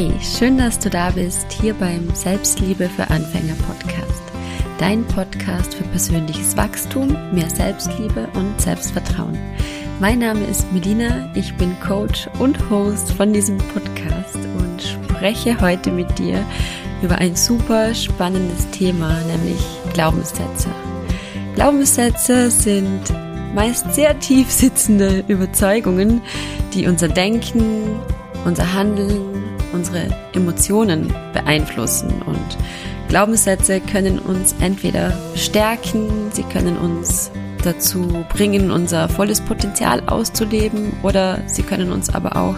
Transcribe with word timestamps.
Hey, 0.00 0.12
schön, 0.22 0.58
dass 0.58 0.78
du 0.78 0.90
da 0.90 1.10
bist, 1.10 1.50
hier 1.60 1.74
beim 1.74 2.14
Selbstliebe 2.14 2.88
für 2.88 3.10
Anfänger 3.10 3.56
Podcast. 3.66 4.22
Dein 4.78 5.04
Podcast 5.04 5.74
für 5.74 5.82
persönliches 5.82 6.56
Wachstum, 6.56 7.16
mehr 7.34 7.50
Selbstliebe 7.50 8.28
und 8.34 8.60
Selbstvertrauen. 8.60 9.36
Mein 9.98 10.20
Name 10.20 10.44
ist 10.44 10.72
Medina, 10.72 11.28
ich 11.34 11.52
bin 11.56 11.74
Coach 11.80 12.28
und 12.38 12.70
Host 12.70 13.10
von 13.10 13.32
diesem 13.32 13.58
Podcast 13.58 14.36
und 14.36 14.80
spreche 14.80 15.60
heute 15.60 15.90
mit 15.90 16.16
dir 16.16 16.46
über 17.02 17.16
ein 17.16 17.34
super 17.34 17.92
spannendes 17.92 18.70
Thema, 18.70 19.18
nämlich 19.22 19.58
Glaubenssätze. 19.94 20.68
Glaubenssätze 21.56 22.52
sind 22.52 23.02
meist 23.52 23.92
sehr 23.96 24.16
tief 24.20 24.48
sitzende 24.48 25.24
Überzeugungen, 25.26 26.22
die 26.72 26.86
unser 26.86 27.08
Denken, 27.08 27.98
unser 28.44 28.72
Handeln, 28.74 29.57
unsere 29.72 30.08
Emotionen 30.32 31.14
beeinflussen 31.32 32.22
und 32.26 32.58
Glaubenssätze 33.08 33.80
können 33.80 34.18
uns 34.18 34.54
entweder 34.60 35.12
stärken, 35.34 36.30
sie 36.32 36.42
können 36.42 36.76
uns 36.76 37.30
dazu 37.64 38.24
bringen, 38.32 38.70
unser 38.70 39.08
volles 39.08 39.40
Potenzial 39.40 40.02
auszuleben 40.06 40.92
oder 41.02 41.40
sie 41.46 41.62
können 41.62 41.90
uns 41.90 42.14
aber 42.14 42.36
auch 42.36 42.56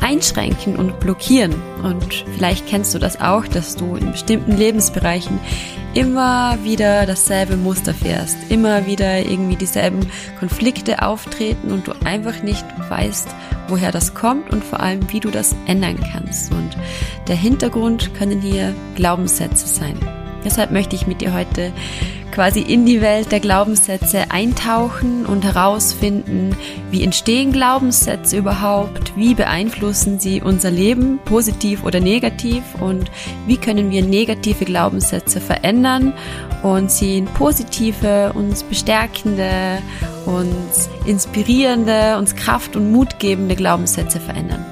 einschränken 0.00 0.76
und 0.76 1.00
blockieren. 1.00 1.54
Und 1.82 2.24
vielleicht 2.34 2.66
kennst 2.66 2.94
du 2.94 2.98
das 2.98 3.20
auch, 3.20 3.46
dass 3.46 3.76
du 3.76 3.96
in 3.96 4.12
bestimmten 4.12 4.56
Lebensbereichen 4.56 5.38
immer 5.94 6.58
wieder 6.62 7.06
dasselbe 7.06 7.56
Muster 7.56 7.94
fährst, 7.94 8.36
immer 8.48 8.86
wieder 8.86 9.18
irgendwie 9.18 9.56
dieselben 9.56 10.00
Konflikte 10.38 11.02
auftreten 11.02 11.72
und 11.72 11.86
du 11.86 11.92
einfach 12.04 12.42
nicht 12.42 12.64
weißt, 12.88 13.28
woher 13.68 13.92
das 13.92 14.14
kommt 14.14 14.50
und 14.50 14.64
vor 14.64 14.80
allem, 14.80 15.00
wie 15.12 15.20
du 15.20 15.30
das 15.30 15.54
ändern 15.66 15.98
kannst. 16.12 16.52
Und 16.52 16.76
der 17.28 17.36
Hintergrund 17.36 18.14
können 18.14 18.40
hier 18.40 18.74
Glaubenssätze 18.94 19.66
sein. 19.66 19.98
Deshalb 20.44 20.70
möchte 20.70 20.96
ich 20.96 21.06
mit 21.06 21.20
dir 21.20 21.34
heute 21.34 21.72
quasi 22.32 22.60
in 22.60 22.86
die 22.86 23.00
Welt 23.00 23.32
der 23.32 23.40
Glaubenssätze 23.40 24.30
eintauchen 24.30 25.26
und 25.26 25.44
herausfinden, 25.44 26.56
wie 26.90 27.02
entstehen 27.02 27.52
Glaubenssätze 27.52 28.38
überhaupt, 28.38 29.16
wie 29.16 29.34
beeinflussen 29.34 30.18
sie 30.18 30.40
unser 30.40 30.70
Leben, 30.70 31.18
positiv 31.24 31.84
oder 31.84 32.00
negativ 32.00 32.62
und 32.80 33.10
wie 33.46 33.56
können 33.56 33.90
wir 33.90 34.02
negative 34.02 34.64
Glaubenssätze 34.64 35.40
verändern 35.40 36.12
und 36.62 36.90
sie 36.90 37.18
in 37.18 37.26
positive, 37.26 38.32
uns 38.34 38.62
bestärkende, 38.62 39.78
uns 40.26 40.88
inspirierende, 41.06 42.16
uns 42.18 42.34
Kraft 42.36 42.76
und 42.76 42.92
Mut 42.92 43.18
gebende 43.18 43.56
Glaubenssätze 43.56 44.20
verändern. 44.20 44.64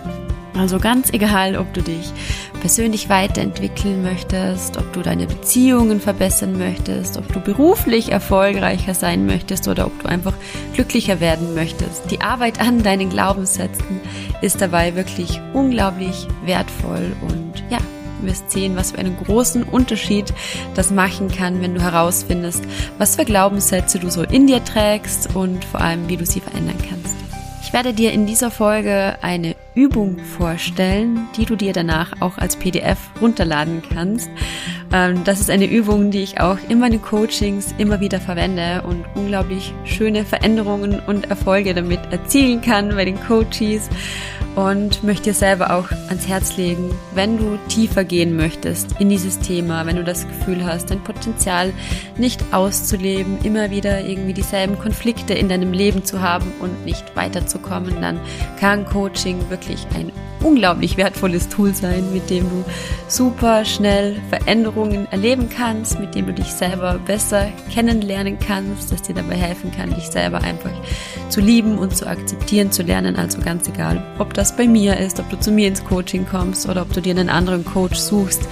Also 0.59 0.81
ganz 0.81 1.13
egal, 1.13 1.57
ob 1.57 1.73
du 1.73 1.83
dich 1.83 2.13
persönlich 2.61 3.09
weiterentwickeln 3.09 4.03
möchtest, 4.03 4.77
ob 4.77 4.93
du 4.93 5.03
deine 5.03 5.27
Beziehungen 5.27 6.01
verbessern 6.01 6.59
möchtest, 6.59 7.17
ob 7.17 7.33
du 7.33 7.41
beruflich 7.41 8.13
erfolgreicher 8.13 8.95
sein 8.95 9.27
möchtest 9.27 9.69
oder 9.69 9.87
ob 9.87 10.03
du 10.03 10.09
einfach 10.09 10.35
glücklicher 10.75 11.21
werden 11.21 11.55
möchtest. 11.55 12.11
Die 12.11 12.21
Arbeit 12.21 12.61
an 12.61 12.83
deinen 12.83 13.11
Glaubenssätzen 13.11 14.01
ist 14.43 14.61
dabei 14.61 14.95
wirklich 14.95 15.41
unglaublich 15.53 16.27
wertvoll 16.45 17.13
und 17.23 17.53
ja, 17.71 17.79
du 18.21 18.27
wirst 18.27 18.51
sehen, 18.51 18.77
was 18.77 18.93
für 18.93 18.99
einen 18.99 19.17
großen 19.17 19.63
Unterschied 19.63 20.33
das 20.75 20.91
machen 20.91 21.31
kann, 21.31 21.63
wenn 21.63 21.75
du 21.75 21.81
herausfindest, 21.81 22.65
was 22.99 23.17
für 23.17 23.25
Glaubenssätze 23.25 23.99
du 23.99 24.11
so 24.11 24.23
in 24.23 24.47
dir 24.47 24.65
trägst 24.65 25.35
und 25.35 25.65
vor 25.65 25.81
allem, 25.81 26.09
wie 26.09 26.17
du 26.17 26.27
sie 26.27 26.41
verändern 26.41 26.79
kannst. 26.89 27.15
Ich 27.63 27.73
werde 27.73 27.93
dir 27.93 28.13
in 28.13 28.27
dieser 28.27 28.51
Folge 28.51 29.17
eine 29.21 29.55
Übung 29.79 30.19
vorstellen, 30.19 31.29
die 31.37 31.45
du 31.45 31.55
dir 31.55 31.73
danach 31.73 32.21
auch 32.21 32.37
als 32.37 32.57
PDF 32.57 32.99
runterladen 33.21 33.81
kannst. 33.95 34.29
Ähm, 34.93 35.23
das 35.23 35.39
ist 35.39 35.51
eine 35.51 35.67
Übung, 35.67 36.11
die 36.11 36.23
ich 36.23 36.41
auch 36.41 36.59
in 36.69 36.81
meinen 36.81 37.01
Coachings 37.01 37.73
immer 37.79 38.01
wieder 38.01 38.21
verwende 38.21 38.83
und 38.83 39.05
unglaublich 39.15 39.73
schöne 39.85 40.25
Veränderungen 40.25 40.99
und 41.07 41.31
Erfolge 41.31 41.75
damit 41.75 42.01
erzielen 42.11 42.61
kann 42.61 42.89
bei 42.97 43.05
den 43.05 43.21
Coaches 43.21 43.89
und 44.59 45.05
möchte 45.05 45.25
dir 45.25 45.35
selber 45.35 45.73
auch 45.73 45.89
ans 46.09 46.27
Herz 46.27 46.57
legen, 46.57 46.91
wenn 47.15 47.39
du 47.39 47.59
tiefer 47.69 48.03
gehen 48.03 48.35
möchtest 48.35 48.99
in 48.99 49.09
dieses 49.09 49.39
Thema, 49.39 49.87
wenn 49.87 49.95
du 49.95 50.03
das 50.03 50.27
Gefühl 50.27 50.65
hast, 50.65 50.91
dein 50.91 51.05
Potenzial 51.05 51.73
nicht 52.17 52.43
auszuleben, 52.51 53.39
immer 53.45 53.71
wieder 53.71 54.05
irgendwie 54.05 54.33
dieselben 54.33 54.77
Konflikte 54.77 55.35
in 55.35 55.49
deinem 55.49 55.73
Leben 55.73 56.05
zu 56.05 56.23
haben 56.23 56.53
und 56.61 56.85
nicht 56.85 57.15
weiterzukommen, 57.15 58.01
dann 58.01 58.19
kann 58.59 58.85
Coaching 58.85 59.49
wirklich 59.49 59.68
ein 59.95 60.13
unglaublich 60.43 60.97
wertvolles 60.97 61.49
Tool 61.49 61.75
sein, 61.75 62.13
mit 62.13 62.31
dem 62.31 62.45
du 62.49 62.65
super 63.09 63.65
schnell 63.65 64.21
Veränderungen 64.29 65.07
erleben 65.11 65.49
kannst, 65.49 65.99
mit 65.99 66.15
dem 66.15 66.27
du 66.27 66.33
dich 66.33 66.53
selber 66.53 66.99
besser 67.05 67.49
kennenlernen 67.73 68.39
kannst, 68.39 68.93
das 68.93 69.03
dir 69.03 69.15
dabei 69.15 69.37
helfen 69.37 69.73
kann, 69.73 69.95
dich 69.95 70.07
selber 70.07 70.41
einfach 70.43 70.71
zu 71.29 71.41
lieben 71.41 71.79
und 71.79 71.97
zu 71.97 72.07
akzeptieren 72.07 72.71
zu 72.73 72.83
lernen. 72.83 73.17
Also 73.17 73.41
ganz 73.41 73.69
egal, 73.69 74.03
ob 74.19 74.35
das 74.35 74.57
bei 74.57 74.67
mir 74.67 74.97
ist, 74.97 75.21
ob 75.21 75.29
du 75.31 75.39
zu 75.39 75.51
mir 75.51 75.69
ins 75.69 75.85
Coaching 75.85 76.27
kommst 76.27 76.69
oder 76.69 76.83
ob 76.83 76.93
du 76.93 77.01
dir 77.01 77.13
einen 77.13 77.29
anderen 77.29 77.65
Coach 77.65 77.99
suchst, 77.99 78.43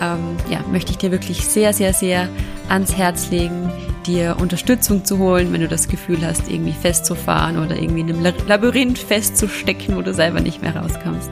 ähm, 0.00 0.36
ja, 0.50 0.60
möchte 0.70 0.92
ich 0.92 0.98
dir 0.98 1.10
wirklich 1.10 1.46
sehr, 1.46 1.72
sehr, 1.72 1.92
sehr 1.92 2.28
ans 2.68 2.96
Herz 2.96 3.30
legen, 3.30 3.70
dir 4.06 4.36
Unterstützung 4.40 5.04
zu 5.04 5.18
holen, 5.18 5.52
wenn 5.52 5.60
du 5.60 5.68
das 5.68 5.88
Gefühl 5.88 6.24
hast, 6.24 6.50
irgendwie 6.50 6.72
festzufahren 6.72 7.58
oder 7.58 7.76
irgendwie 7.76 8.00
in 8.00 8.10
einem 8.10 8.34
Labyrinth 8.46 8.98
festzustecken, 8.98 9.96
wo 9.96 10.02
du 10.02 10.14
selber 10.14 10.40
nicht 10.40 10.62
mehr 10.62 10.76
rauskommst. 10.76 11.30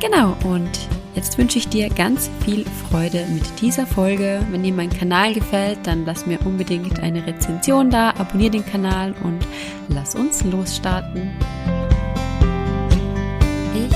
Genau, 0.00 0.36
und 0.44 0.70
jetzt 1.14 1.38
wünsche 1.38 1.58
ich 1.58 1.68
dir 1.68 1.88
ganz 1.90 2.30
viel 2.44 2.64
Freude 2.88 3.26
mit 3.32 3.60
dieser 3.60 3.86
Folge. 3.86 4.40
Wenn 4.50 4.62
dir 4.62 4.72
mein 4.72 4.90
Kanal 4.90 5.34
gefällt, 5.34 5.78
dann 5.84 6.04
lass 6.04 6.26
mir 6.26 6.38
unbedingt 6.44 7.00
eine 7.00 7.26
Rezension 7.26 7.90
da, 7.90 8.10
abonniere 8.10 8.52
den 8.52 8.66
Kanal 8.66 9.14
und 9.22 9.46
lass 9.88 10.14
uns 10.14 10.44
losstarten. 10.44 11.30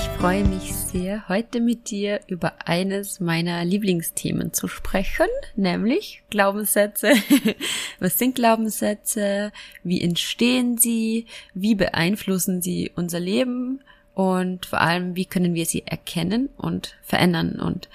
Ich 0.03 0.09
freue 0.19 0.45
mich 0.45 0.75
sehr, 0.75 1.29
heute 1.29 1.61
mit 1.61 1.89
dir 1.91 2.19
über 2.27 2.55
eines 2.65 3.21
meiner 3.21 3.65
Lieblingsthemen 3.65 4.53
zu 4.53 4.67
sprechen, 4.67 5.29
nämlich 5.55 6.25
Glaubenssätze. 6.29 7.13
Was 8.01 8.19
sind 8.19 8.35
Glaubenssätze? 8.35 9.53
Wie 9.85 10.03
entstehen 10.03 10.77
sie? 10.77 11.27
Wie 11.55 11.77
beeinflussen 11.77 12.63
sie 12.63 12.91
unser 12.97 13.21
Leben? 13.21 13.81
Und 14.15 14.67
vor 14.67 14.81
allem, 14.81 15.15
wie 15.15 15.25
können 15.25 15.55
wir 15.55 15.67
sie 15.67 15.87
erkennen 15.87 16.49
und 16.57 16.97
verändern? 17.05 17.61
Und 17.61 17.89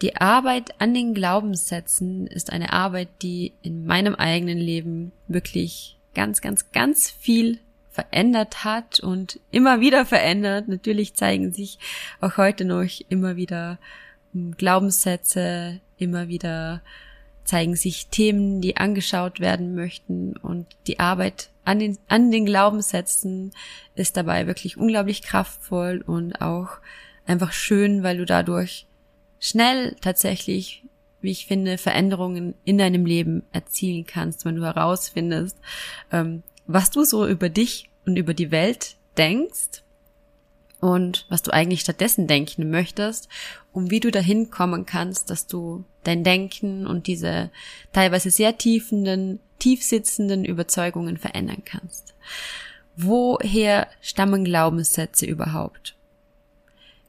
die 0.00 0.16
Arbeit 0.16 0.80
an 0.80 0.94
den 0.94 1.12
Glaubenssätzen 1.12 2.26
ist 2.26 2.50
eine 2.50 2.72
Arbeit, 2.72 3.08
die 3.20 3.52
in 3.60 3.84
meinem 3.84 4.14
eigenen 4.14 4.58
Leben 4.58 5.12
wirklich 5.28 5.98
ganz, 6.14 6.40
ganz, 6.40 6.72
ganz 6.72 7.10
viel 7.10 7.58
verändert 7.96 8.62
hat 8.62 9.00
und 9.00 9.40
immer 9.50 9.80
wieder 9.80 10.04
verändert. 10.04 10.68
Natürlich 10.68 11.14
zeigen 11.14 11.50
sich 11.50 11.78
auch 12.20 12.36
heute 12.36 12.66
noch 12.66 12.86
immer 13.08 13.36
wieder 13.36 13.78
hm, 14.32 14.56
Glaubenssätze, 14.56 15.80
immer 15.96 16.28
wieder 16.28 16.82
zeigen 17.44 17.76
sich 17.76 18.08
Themen, 18.08 18.60
die 18.60 18.76
angeschaut 18.76 19.40
werden 19.40 19.74
möchten 19.74 20.36
und 20.36 20.66
die 20.86 20.98
Arbeit 20.98 21.48
an 21.64 21.78
den, 21.78 21.96
an 22.08 22.30
den 22.30 22.44
Glaubenssätzen 22.44 23.52
ist 23.94 24.16
dabei 24.16 24.46
wirklich 24.46 24.76
unglaublich 24.76 25.22
kraftvoll 25.22 26.02
und 26.06 26.40
auch 26.42 26.78
einfach 27.26 27.52
schön, 27.52 28.02
weil 28.02 28.18
du 28.18 28.26
dadurch 28.26 28.86
schnell 29.40 29.96
tatsächlich, 30.00 30.82
wie 31.20 31.30
ich 31.30 31.46
finde, 31.46 31.78
Veränderungen 31.78 32.54
in 32.64 32.78
deinem 32.78 33.06
Leben 33.06 33.42
erzielen 33.52 34.06
kannst, 34.06 34.44
wenn 34.44 34.56
du 34.56 34.64
herausfindest, 34.64 35.56
ähm, 36.12 36.42
was 36.66 36.90
du 36.90 37.04
so 37.04 37.26
über 37.26 37.48
dich 37.48 37.88
und 38.06 38.16
über 38.16 38.34
die 38.34 38.50
Welt 38.50 38.96
denkst 39.18 39.82
und 40.80 41.26
was 41.28 41.42
du 41.42 41.52
eigentlich 41.52 41.80
stattdessen 41.80 42.26
denken 42.26 42.70
möchtest, 42.70 43.28
um 43.72 43.90
wie 43.90 44.00
du 44.00 44.10
dahin 44.10 44.50
kommen 44.50 44.86
kannst, 44.86 45.30
dass 45.30 45.46
du 45.46 45.84
dein 46.04 46.22
Denken 46.22 46.86
und 46.86 47.06
diese 47.06 47.50
teilweise 47.92 48.30
sehr 48.30 48.56
tiefenden, 48.56 49.40
tiefsitzenden 49.58 50.44
Überzeugungen 50.44 51.16
verändern 51.16 51.62
kannst. 51.64 52.14
Woher 52.96 53.88
stammen 54.00 54.44
Glaubenssätze 54.44 55.26
überhaupt? 55.26 55.96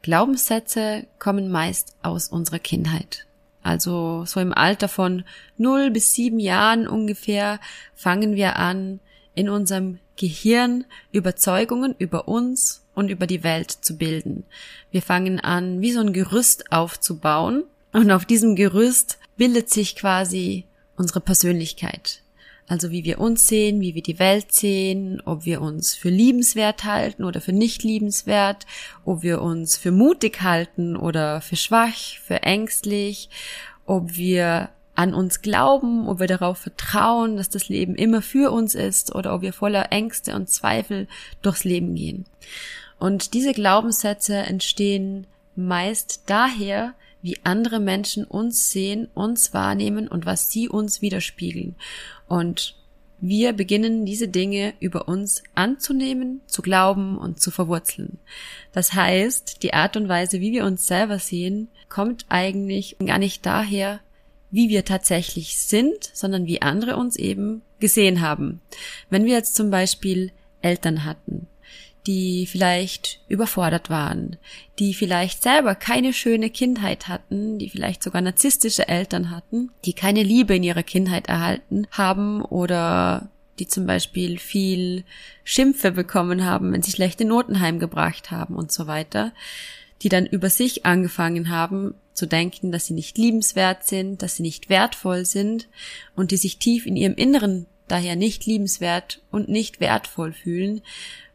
Glaubenssätze 0.02 1.06
kommen 1.20 1.50
meist 1.50 1.96
aus 2.02 2.30
unserer 2.30 2.60
Kindheit. 2.60 3.26
Also 3.64 4.24
so 4.26 4.40
im 4.40 4.54
Alter 4.54 4.88
von 4.88 5.24
0 5.58 5.92
bis 5.92 6.14
7 6.14 6.40
Jahren 6.40 6.88
ungefähr 6.88 7.60
fangen 7.94 8.36
wir 8.36 8.56
an, 8.56 9.02
in 9.38 9.50
unserem 9.50 10.00
Gehirn 10.16 10.86
Überzeugungen 11.12 11.94
über 12.00 12.28
uns 12.28 12.84
und 12.96 13.10
über 13.10 13.28
die 13.28 13.44
Welt 13.44 13.70
zu 13.70 13.96
bilden. 13.96 14.44
Wir 14.90 15.04
fangen 15.04 15.40
an, 15.40 15.80
wie 15.80 15.92
so 15.92 16.00
ein 16.00 16.12
Gerüst 16.12 16.72
aufzubauen 16.72 17.64
und 17.94 18.10
auf 18.10 18.26
diesem 18.26 18.56
Gerüst 18.56 19.20
bildet 19.38 19.70
sich 19.70 19.96
quasi 19.96 20.66
unsere 20.96 21.22
Persönlichkeit. 21.22 22.24
Also 22.68 22.90
wie 22.90 23.04
wir 23.04 23.20
uns 23.20 23.48
sehen, 23.48 23.80
wie 23.80 23.94
wir 23.94 24.02
die 24.02 24.20
Welt 24.20 24.52
sehen, 24.52 25.22
ob 25.24 25.46
wir 25.46 25.62
uns 25.62 25.94
für 25.94 26.10
liebenswert 26.10 26.84
halten 26.84 27.24
oder 27.24 27.40
für 27.40 27.54
nicht 27.54 27.84
liebenswert, 27.84 28.66
ob 29.06 29.22
wir 29.22 29.42
uns 29.44 29.78
für 29.78 29.92
mutig 29.92 30.42
halten 30.42 30.98
oder 30.98 31.42
für 31.42 31.56
schwach, 31.56 32.18
für 32.26 32.42
ängstlich, 32.42 33.30
ob 33.86 34.18
wir 34.18 34.70
an 34.98 35.14
uns 35.14 35.42
glauben, 35.42 36.10
ob 36.10 36.20
wir 36.20 36.28
darauf 36.28 36.58
vertrauen, 36.58 37.38
dass 37.38 37.50
das 37.50 37.70
Leben 37.70 37.96
immer 37.96 38.24
für 38.24 38.52
uns 38.52 38.74
ist 38.74 39.14
oder 39.14 39.36
ob 39.36 39.44
wir 39.44 39.54
voller 39.54 39.92
Ängste 39.92 40.36
und 40.36 40.50
Zweifel 40.50 41.08
durchs 41.44 41.64
Leben 41.64 41.94
gehen. 41.94 42.26
Und 42.98 43.36
diese 43.36 43.54
Glaubenssätze 43.54 44.36
entstehen 44.36 45.28
meist 45.56 46.24
daher, 46.26 46.96
wie 47.22 47.38
andere 47.44 47.80
Menschen 47.80 48.24
uns 48.24 48.72
sehen, 48.72 49.08
uns 49.14 49.54
wahrnehmen 49.54 50.08
und 50.08 50.26
was 50.26 50.50
sie 50.50 50.68
uns 50.68 51.02
widerspiegeln. 51.02 51.76
Und 52.28 52.76
wir 53.20 53.54
beginnen 53.54 54.06
diese 54.06 54.28
Dinge 54.28 54.74
über 54.80 55.08
uns 55.08 55.44
anzunehmen, 55.54 56.42
zu 56.48 56.64
glauben 56.64 57.20
und 57.20 57.40
zu 57.40 57.52
verwurzeln. 57.52 58.18
Das 58.72 58.94
heißt, 58.94 59.62
die 59.62 59.74
Art 59.74 59.96
und 59.96 60.10
Weise, 60.10 60.40
wie 60.40 60.52
wir 60.52 60.66
uns 60.66 60.88
selber 60.88 61.20
sehen, 61.20 61.68
kommt 61.88 62.26
eigentlich 62.30 62.98
gar 63.04 63.20
nicht 63.20 63.46
daher, 63.46 64.00
wie 64.58 64.70
wir 64.70 64.86
tatsächlich 64.86 65.60
sind, 65.60 66.10
sondern 66.14 66.48
wie 66.48 66.64
andere 66.64 66.96
uns 66.96 67.16
eben 67.16 67.62
gesehen 67.80 68.22
haben. 68.22 68.60
Wenn 69.12 69.24
wir 69.24 69.36
jetzt 69.36 69.56
zum 69.56 69.70
Beispiel 69.70 70.32
Eltern 70.64 71.06
hatten, 71.06 71.46
die 72.08 72.48
vielleicht 72.48 73.20
überfordert 73.28 73.92
waren, 73.92 74.38
die 74.80 74.96
vielleicht 74.96 75.44
selber 75.44 75.76
keine 75.76 76.12
schöne 76.12 76.50
Kindheit 76.50 77.08
hatten, 77.08 77.60
die 77.60 77.70
vielleicht 77.70 78.02
sogar 78.02 78.24
narzisstische 78.24 78.88
Eltern 78.88 79.30
hatten, 79.30 79.70
die 79.86 79.94
keine 79.94 80.24
Liebe 80.24 80.56
in 80.56 80.64
ihrer 80.64 80.82
Kindheit 80.82 81.28
erhalten 81.28 81.86
haben 81.92 82.42
oder 82.42 83.30
die 83.60 83.68
zum 83.68 83.86
Beispiel 83.86 84.40
viel 84.40 85.04
Schimpfe 85.44 85.92
bekommen 85.92 86.46
haben, 86.46 86.74
wenn 86.74 86.82
sie 86.82 86.92
schlechte 86.92 87.26
Noten 87.26 87.60
heimgebracht 87.60 88.32
haben 88.32 88.56
und 88.56 88.72
so 88.72 88.88
weiter, 88.88 89.34
die 90.02 90.10
dann 90.10 90.26
über 90.26 90.50
sich 90.50 90.86
angefangen 90.86 91.50
haben 91.50 91.96
zu 92.14 92.26
denken, 92.26 92.72
dass 92.72 92.86
sie 92.86 92.94
nicht 92.94 93.18
liebenswert 93.18 93.86
sind, 93.86 94.22
dass 94.22 94.36
sie 94.36 94.44
nicht 94.44 94.70
wertvoll 94.70 95.26
sind 95.26 95.68
und 96.16 96.32
die 96.32 96.38
sich 96.38 96.58
tief 96.58 96.86
in 96.86 96.96
ihrem 96.96 97.16
Inneren 97.16 97.68
daher 97.88 98.16
nicht 98.16 98.46
liebenswert 98.46 99.22
und 99.32 99.50
nicht 99.50 99.80
wertvoll 99.80 100.34
fühlen, 100.34 100.82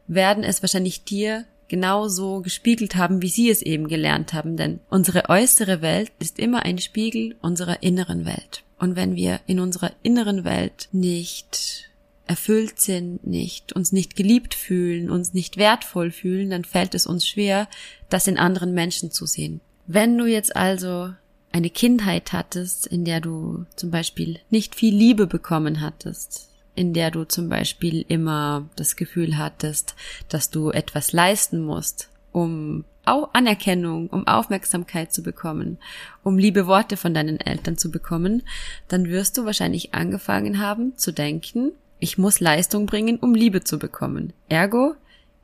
werden 0.07 0.43
es 0.43 0.61
wahrscheinlich 0.61 1.03
dir 1.03 1.45
genauso 1.67 2.41
gespiegelt 2.41 2.95
haben, 2.95 3.21
wie 3.21 3.29
sie 3.29 3.49
es 3.49 3.61
eben 3.61 3.87
gelernt 3.87 4.33
haben, 4.33 4.57
denn 4.57 4.79
unsere 4.89 5.29
äußere 5.29 5.81
Welt 5.81 6.11
ist 6.19 6.37
immer 6.37 6.63
ein 6.63 6.77
Spiegel 6.77 7.35
unserer 7.41 7.81
inneren 7.81 8.25
Welt. 8.25 8.63
Und 8.77 8.95
wenn 8.95 9.15
wir 9.15 9.39
in 9.47 9.59
unserer 9.59 9.91
inneren 10.03 10.43
Welt 10.43 10.89
nicht 10.91 11.89
erfüllt 12.27 12.79
sind, 12.79 13.25
nicht, 13.25 13.73
uns 13.73 13.91
nicht 13.91 14.15
geliebt 14.15 14.55
fühlen, 14.55 15.09
uns 15.09 15.33
nicht 15.33 15.57
wertvoll 15.57 16.11
fühlen, 16.11 16.49
dann 16.49 16.63
fällt 16.63 16.95
es 16.95 17.05
uns 17.05 17.27
schwer, 17.27 17.67
das 18.09 18.27
in 18.27 18.37
anderen 18.37 18.73
Menschen 18.73 19.11
zu 19.11 19.25
sehen. 19.25 19.59
Wenn 19.87 20.17
du 20.17 20.25
jetzt 20.25 20.55
also 20.55 21.13
eine 21.51 21.69
Kindheit 21.69 22.33
hattest, 22.33 22.87
in 22.87 23.05
der 23.05 23.21
du 23.21 23.65
zum 23.75 23.91
Beispiel 23.91 24.39
nicht 24.49 24.75
viel 24.75 24.95
Liebe 24.95 25.27
bekommen 25.27 25.81
hattest, 25.81 26.49
in 26.75 26.93
der 26.93 27.11
du 27.11 27.25
zum 27.25 27.49
Beispiel 27.49 28.05
immer 28.07 28.67
das 28.75 28.95
Gefühl 28.95 29.37
hattest, 29.37 29.95
dass 30.29 30.49
du 30.49 30.71
etwas 30.71 31.11
leisten 31.11 31.63
musst, 31.63 32.09
um 32.31 32.85
Anerkennung, 33.05 34.07
um 34.07 34.27
Aufmerksamkeit 34.27 35.13
zu 35.13 35.23
bekommen, 35.23 35.77
um 36.23 36.37
liebe 36.37 36.67
Worte 36.67 36.95
von 36.95 37.13
deinen 37.13 37.39
Eltern 37.39 37.77
zu 37.77 37.91
bekommen, 37.91 38.43
dann 38.87 39.09
wirst 39.09 39.37
du 39.37 39.45
wahrscheinlich 39.45 39.93
angefangen 39.93 40.59
haben 40.59 40.97
zu 40.97 41.11
denken, 41.11 41.73
ich 42.03 42.17
muss 42.17 42.41
Leistung 42.41 42.85
bringen, 42.85 43.15
um 43.17 43.33
Liebe 43.33 43.63
zu 43.63 43.79
bekommen. 43.79 44.33
Ergo, 44.49 44.95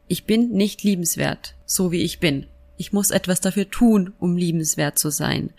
ich 0.09 0.25
bin 0.25 0.49
nicht 0.49 0.83
liebenswert, 0.83 1.55
so 1.65 1.93
wie 1.93 2.01
ich 2.01 2.19
bin. 2.19 2.47
Ich 2.75 2.91
muss 2.91 3.11
etwas 3.11 3.39
dafür 3.39 3.69
tun, 3.69 4.11
um 4.19 4.35
liebenswert 4.35 4.99
zu 4.99 5.09
sein. 5.09 5.53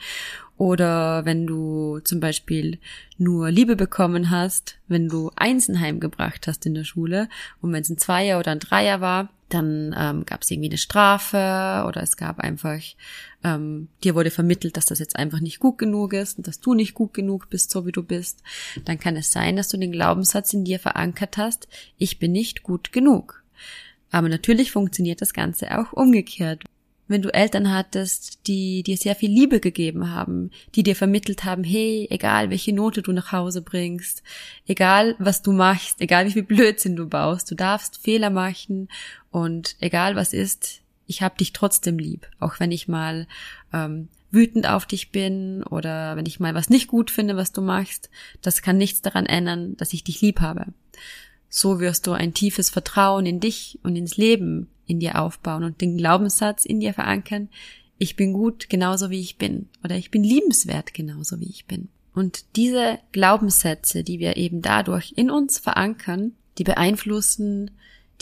Oder 0.59 1.25
wenn 1.25 1.47
du 1.47 2.01
zum 2.01 2.21
Beispiel 2.21 2.79
nur 3.17 3.51
Liebe 3.51 3.77
bekommen 3.77 4.29
hast, 4.29 4.77
wenn 4.89 5.09
du 5.09 5.31
Einsen 5.37 5.81
heimgebracht 5.81 6.47
hast 6.47 6.67
in 6.67 6.75
der 6.75 6.85
Schule 6.85 7.31
und 7.63 7.73
wenn 7.73 7.81
es 7.81 7.89
ein 7.89 7.97
Zweier 7.97 8.39
oder 8.39 8.51
ein 8.53 8.59
Dreier 8.59 9.01
war, 9.01 9.31
dann 9.55 9.95
ähm, 9.99 10.25
gab 10.25 10.43
es 10.43 10.51
irgendwie 10.51 10.71
eine 10.71 10.79
Strafe 10.79 11.85
oder 11.87 12.03
es 12.03 12.17
gab 12.17 12.41
einfach, 12.41 12.81
ähm, 13.45 13.89
dir 14.03 14.15
wurde 14.15 14.31
vermittelt, 14.31 14.77
dass 14.77 14.87
das 14.87 14.99
jetzt 14.99 15.17
einfach 15.17 15.41
nicht 15.41 15.59
gut 15.59 15.79
genug 15.79 16.13
ist 16.13 16.39
und 16.39 16.47
dass 16.47 16.61
du 16.61 16.75
nicht 16.75 16.95
gut 16.95 17.15
genug 17.15 17.51
bist, 17.51 17.71
so 17.71 17.87
wie 17.87 17.93
du 17.93 18.03
bist, 18.03 18.43
dann 18.85 18.99
kann 18.99 19.17
es 19.17 19.33
sein, 19.33 19.57
dass 19.57 19.69
du 19.69 19.77
den 19.77 19.93
Glaubenssatz 19.93 20.53
in 20.53 20.65
dir 20.65 20.79
verankert 20.79 21.37
hast, 21.37 21.69
ich 21.99 22.19
bin 22.19 22.33
nicht 22.33 22.63
gut 22.63 22.93
genug. 22.93 23.43
Aber 24.11 24.29
natürlich 24.29 24.73
funktioniert 24.73 25.21
das 25.21 25.33
Ganze 25.33 25.79
auch 25.79 25.93
umgekehrt 25.93 26.65
wenn 27.11 27.23
du 27.23 27.35
Eltern 27.35 27.75
hattest, 27.75 28.47
die 28.47 28.85
dir 28.85 28.97
sehr 28.97 29.17
viel 29.17 29.31
Liebe 29.31 29.59
gegeben 29.59 30.15
haben, 30.15 30.53
die 30.77 30.85
dir 30.85 30.95
vermittelt 30.95 31.45
haben, 31.45 31.65
hey, 31.65 32.07
egal 32.09 32.51
welche 32.51 32.73
Note 32.73 33.03
du 33.03 33.11
nach 33.11 33.33
Hause 33.33 33.63
bringst, 33.63 34.23
egal 34.69 35.17
was 35.19 35.43
du 35.43 35.51
machst, 35.51 36.01
egal 36.01 36.27
wie 36.27 36.31
viel 36.31 36.45
Blödsinn 36.45 36.95
du 36.95 37.09
baust, 37.09 37.51
du 37.51 37.57
darfst 37.57 37.97
Fehler 37.97 38.31
machen 38.31 38.89
und 39.31 39.77
egal 39.81 40.17
was 40.17 40.33
ist, 40.33 40.81
ich 41.07 41.23
hab 41.23 41.39
dich 41.39 41.53
trotzdem 41.53 41.99
lieb, 41.99 42.29
auch 42.39 42.61
wenn 42.61 42.71
ich 42.73 42.89
mal 42.89 43.27
ähm, 43.73 44.09
wütend 44.31 44.69
auf 44.69 44.87
dich 44.87 45.11
bin 45.11 45.63
oder 45.65 46.17
wenn 46.17 46.27
ich 46.27 46.41
mal 46.41 46.55
was 46.55 46.71
nicht 46.71 46.89
gut 46.89 47.11
finde, 47.11 47.37
was 47.37 47.53
du 47.53 47.63
machst, 47.63 48.11
das 48.43 48.63
kann 48.63 48.79
nichts 48.79 49.03
daran 49.03 49.27
ändern, 49.27 49.77
dass 49.77 49.93
ich 49.93 50.05
dich 50.05 50.21
lieb 50.21 50.41
habe. 50.41 50.67
So 51.49 51.81
wirst 51.81 52.07
du 52.07 52.13
ein 52.13 52.33
tiefes 52.33 52.71
Vertrauen 52.71 53.27
in 53.27 53.41
dich 53.41 53.81
und 53.83 53.97
ins 53.97 54.17
Leben 54.17 54.69
in 54.87 55.01
dir 55.01 55.21
aufbauen 55.21 55.65
und 55.65 55.81
den 55.81 55.97
Glaubenssatz 55.97 56.65
in 56.65 56.81
dir 56.81 56.95
verankern, 56.95 57.49
ich 57.99 58.17
bin 58.17 58.33
gut 58.33 58.71
genauso 58.71 59.11
wie 59.11 59.21
ich 59.21 59.37
bin 59.37 59.69
oder 59.85 59.97
ich 59.97 60.11
bin 60.11 60.25
liebenswert 60.25 60.95
genauso 60.95 61.39
wie 61.41 61.51
ich 61.51 61.67
bin. 61.67 61.89
Und 62.15 62.57
diese 62.57 62.99
Glaubenssätze, 63.13 64.03
die 64.03 64.19
wir 64.19 64.37
eben 64.37 64.63
dadurch 64.63 65.13
in 65.17 65.31
uns 65.31 65.59
verankern, 65.59 66.33
die 66.59 66.65
beeinflussen 66.65 67.73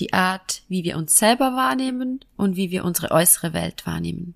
die 0.00 0.12
Art, 0.12 0.62
wie 0.68 0.84
wir 0.84 0.96
uns 0.96 1.16
selber 1.16 1.54
wahrnehmen 1.54 2.20
und 2.36 2.56
wie 2.56 2.70
wir 2.70 2.84
unsere 2.84 3.10
äußere 3.10 3.52
Welt 3.52 3.86
wahrnehmen. 3.86 4.34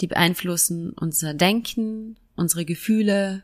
Die 0.00 0.06
beeinflussen 0.06 0.92
unser 0.92 1.34
Denken, 1.34 2.16
unsere 2.36 2.64
Gefühle, 2.64 3.42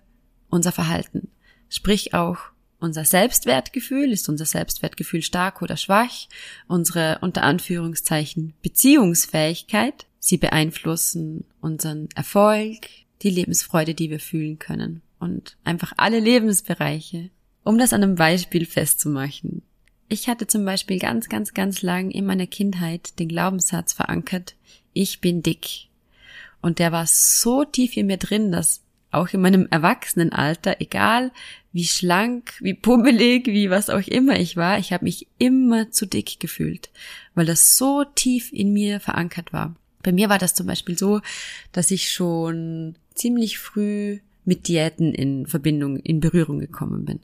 unser 0.48 0.72
Verhalten. 0.72 1.28
Sprich 1.68 2.14
auch 2.14 2.38
unser 2.78 3.04
Selbstwertgefühl, 3.04 4.12
ist 4.12 4.28
unser 4.28 4.44
Selbstwertgefühl 4.44 5.22
stark 5.22 5.62
oder 5.62 5.76
schwach, 5.76 6.28
unsere 6.68 7.18
unter 7.22 7.42
Anführungszeichen 7.42 8.54
Beziehungsfähigkeit, 8.62 10.06
sie 10.18 10.36
beeinflussen 10.36 11.44
unseren 11.60 12.08
Erfolg, 12.14 12.88
die 13.22 13.30
Lebensfreude, 13.30 13.94
die 13.94 14.10
wir 14.10 14.20
fühlen 14.20 14.58
können 14.58 15.02
und 15.18 15.56
einfach 15.64 15.92
alle 15.96 16.20
Lebensbereiche. 16.20 17.30
Um 17.64 17.78
das 17.78 17.94
an 17.94 18.02
einem 18.02 18.16
Beispiel 18.16 18.66
festzumachen. 18.66 19.62
Ich 20.14 20.28
hatte 20.28 20.46
zum 20.46 20.64
Beispiel 20.64 21.00
ganz, 21.00 21.28
ganz, 21.28 21.54
ganz 21.54 21.82
lang 21.82 22.12
in 22.12 22.24
meiner 22.24 22.46
Kindheit 22.46 23.18
den 23.18 23.26
Glaubenssatz 23.26 23.94
verankert, 23.94 24.54
ich 24.92 25.20
bin 25.20 25.42
dick. 25.42 25.88
Und 26.62 26.78
der 26.78 26.92
war 26.92 27.08
so 27.08 27.64
tief 27.64 27.96
in 27.96 28.06
mir 28.06 28.16
drin, 28.16 28.52
dass 28.52 28.84
auch 29.10 29.30
in 29.30 29.40
meinem 29.40 29.66
Erwachsenenalter, 29.72 30.76
egal 30.80 31.32
wie 31.72 31.84
schlank, 31.84 32.52
wie 32.60 32.74
pummelig, 32.74 33.48
wie 33.48 33.70
was 33.70 33.90
auch 33.90 34.06
immer 34.06 34.38
ich 34.38 34.56
war, 34.56 34.78
ich 34.78 34.92
habe 34.92 35.02
mich 35.02 35.26
immer 35.38 35.90
zu 35.90 36.06
dick 36.06 36.38
gefühlt, 36.38 36.90
weil 37.34 37.46
das 37.46 37.76
so 37.76 38.04
tief 38.04 38.52
in 38.52 38.72
mir 38.72 39.00
verankert 39.00 39.52
war. 39.52 39.74
Bei 40.04 40.12
mir 40.12 40.28
war 40.28 40.38
das 40.38 40.54
zum 40.54 40.68
Beispiel 40.68 40.96
so, 40.96 41.22
dass 41.72 41.90
ich 41.90 42.12
schon 42.12 42.94
ziemlich 43.14 43.58
früh 43.58 44.20
mit 44.44 44.68
Diäten 44.68 45.12
in 45.12 45.48
Verbindung, 45.48 45.96
in 45.96 46.20
Berührung 46.20 46.60
gekommen 46.60 47.04
bin. 47.04 47.18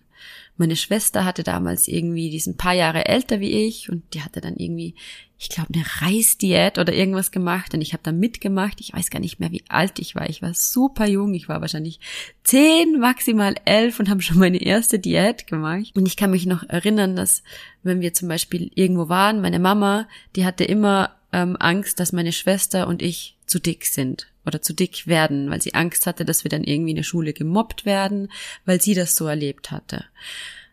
Meine 0.57 0.77
Schwester 0.77 1.25
hatte 1.25 1.43
damals 1.43 1.89
irgendwie, 1.89 2.31
die 2.31 2.37
ist 2.37 2.47
ein 2.47 2.57
paar 2.57 2.75
Jahre 2.75 3.07
älter 3.07 3.41
wie 3.41 3.67
ich 3.67 3.89
und 3.89 4.03
die 4.15 4.23
hatte 4.23 4.41
dann 4.41 4.57
irgendwie, 4.57 4.95
ich 5.39 5.49
glaube, 5.49 5.73
eine 5.73 5.85
Reisdiät 6.01 6.79
oder 6.79 6.93
irgendwas 6.93 7.31
gemacht 7.31 7.73
und 7.75 7.81
ich 7.81 7.93
habe 7.93 8.03
da 8.03 8.13
mitgemacht. 8.13 8.81
Ich 8.81 8.93
weiß 8.93 9.11
gar 9.11 9.21
nicht 9.21 9.41
mehr, 9.41 9.51
wie 9.53 9.65
alt 9.69 9.99
ich 9.99 10.15
war. 10.15 10.29
Ich 10.29 10.43
war 10.43 10.53
super 10.55 11.07
jung. 11.07 11.33
Ich 11.35 11.49
war 11.49 11.61
wahrscheinlich 11.61 11.99
zehn, 12.45 12.99
maximal 13.01 13.55
elf 13.65 14.01
und 14.01 14.11
habe 14.11 14.23
schon 14.23 14.39
meine 14.39 14.61
erste 14.61 14.99
Diät 14.99 15.47
gemacht. 15.47 15.93
Und 15.95 16.07
ich 16.07 16.17
kann 16.17 16.31
mich 16.31 16.47
noch 16.47 16.69
erinnern, 16.69 17.17
dass 17.17 17.43
wenn 17.83 18.01
wir 18.01 18.13
zum 18.13 18.29
Beispiel 18.29 18.71
irgendwo 18.75 19.09
waren, 19.09 19.41
meine 19.41 19.59
Mama, 19.59 20.09
die 20.37 20.45
hatte 20.45 20.65
immer 20.65 21.17
ähm, 21.33 21.57
Angst, 21.59 22.01
dass 22.01 22.13
meine 22.13 22.33
Schwester 22.33 22.87
und 22.87 23.03
ich 23.03 23.37
zu 23.47 23.59
dick 23.59 23.87
sind 23.87 24.30
oder 24.47 24.63
zu 24.63 24.73
dick 24.73 25.07
werden, 25.07 25.51
weil 25.51 25.61
sie 25.61 25.75
Angst 25.75 26.07
hatte, 26.07 26.25
dass 26.25 26.45
wir 26.45 26.49
dann 26.49 26.65
irgendwie 26.65 26.91
in 26.91 26.97
der 26.97 27.03
Schule 27.03 27.33
gemobbt 27.33 27.85
werden, 27.85 28.31
weil 28.65 28.81
sie 28.81 28.95
das 28.95 29.17
so 29.17 29.27
erlebt 29.27 29.71
hatte. 29.71 30.05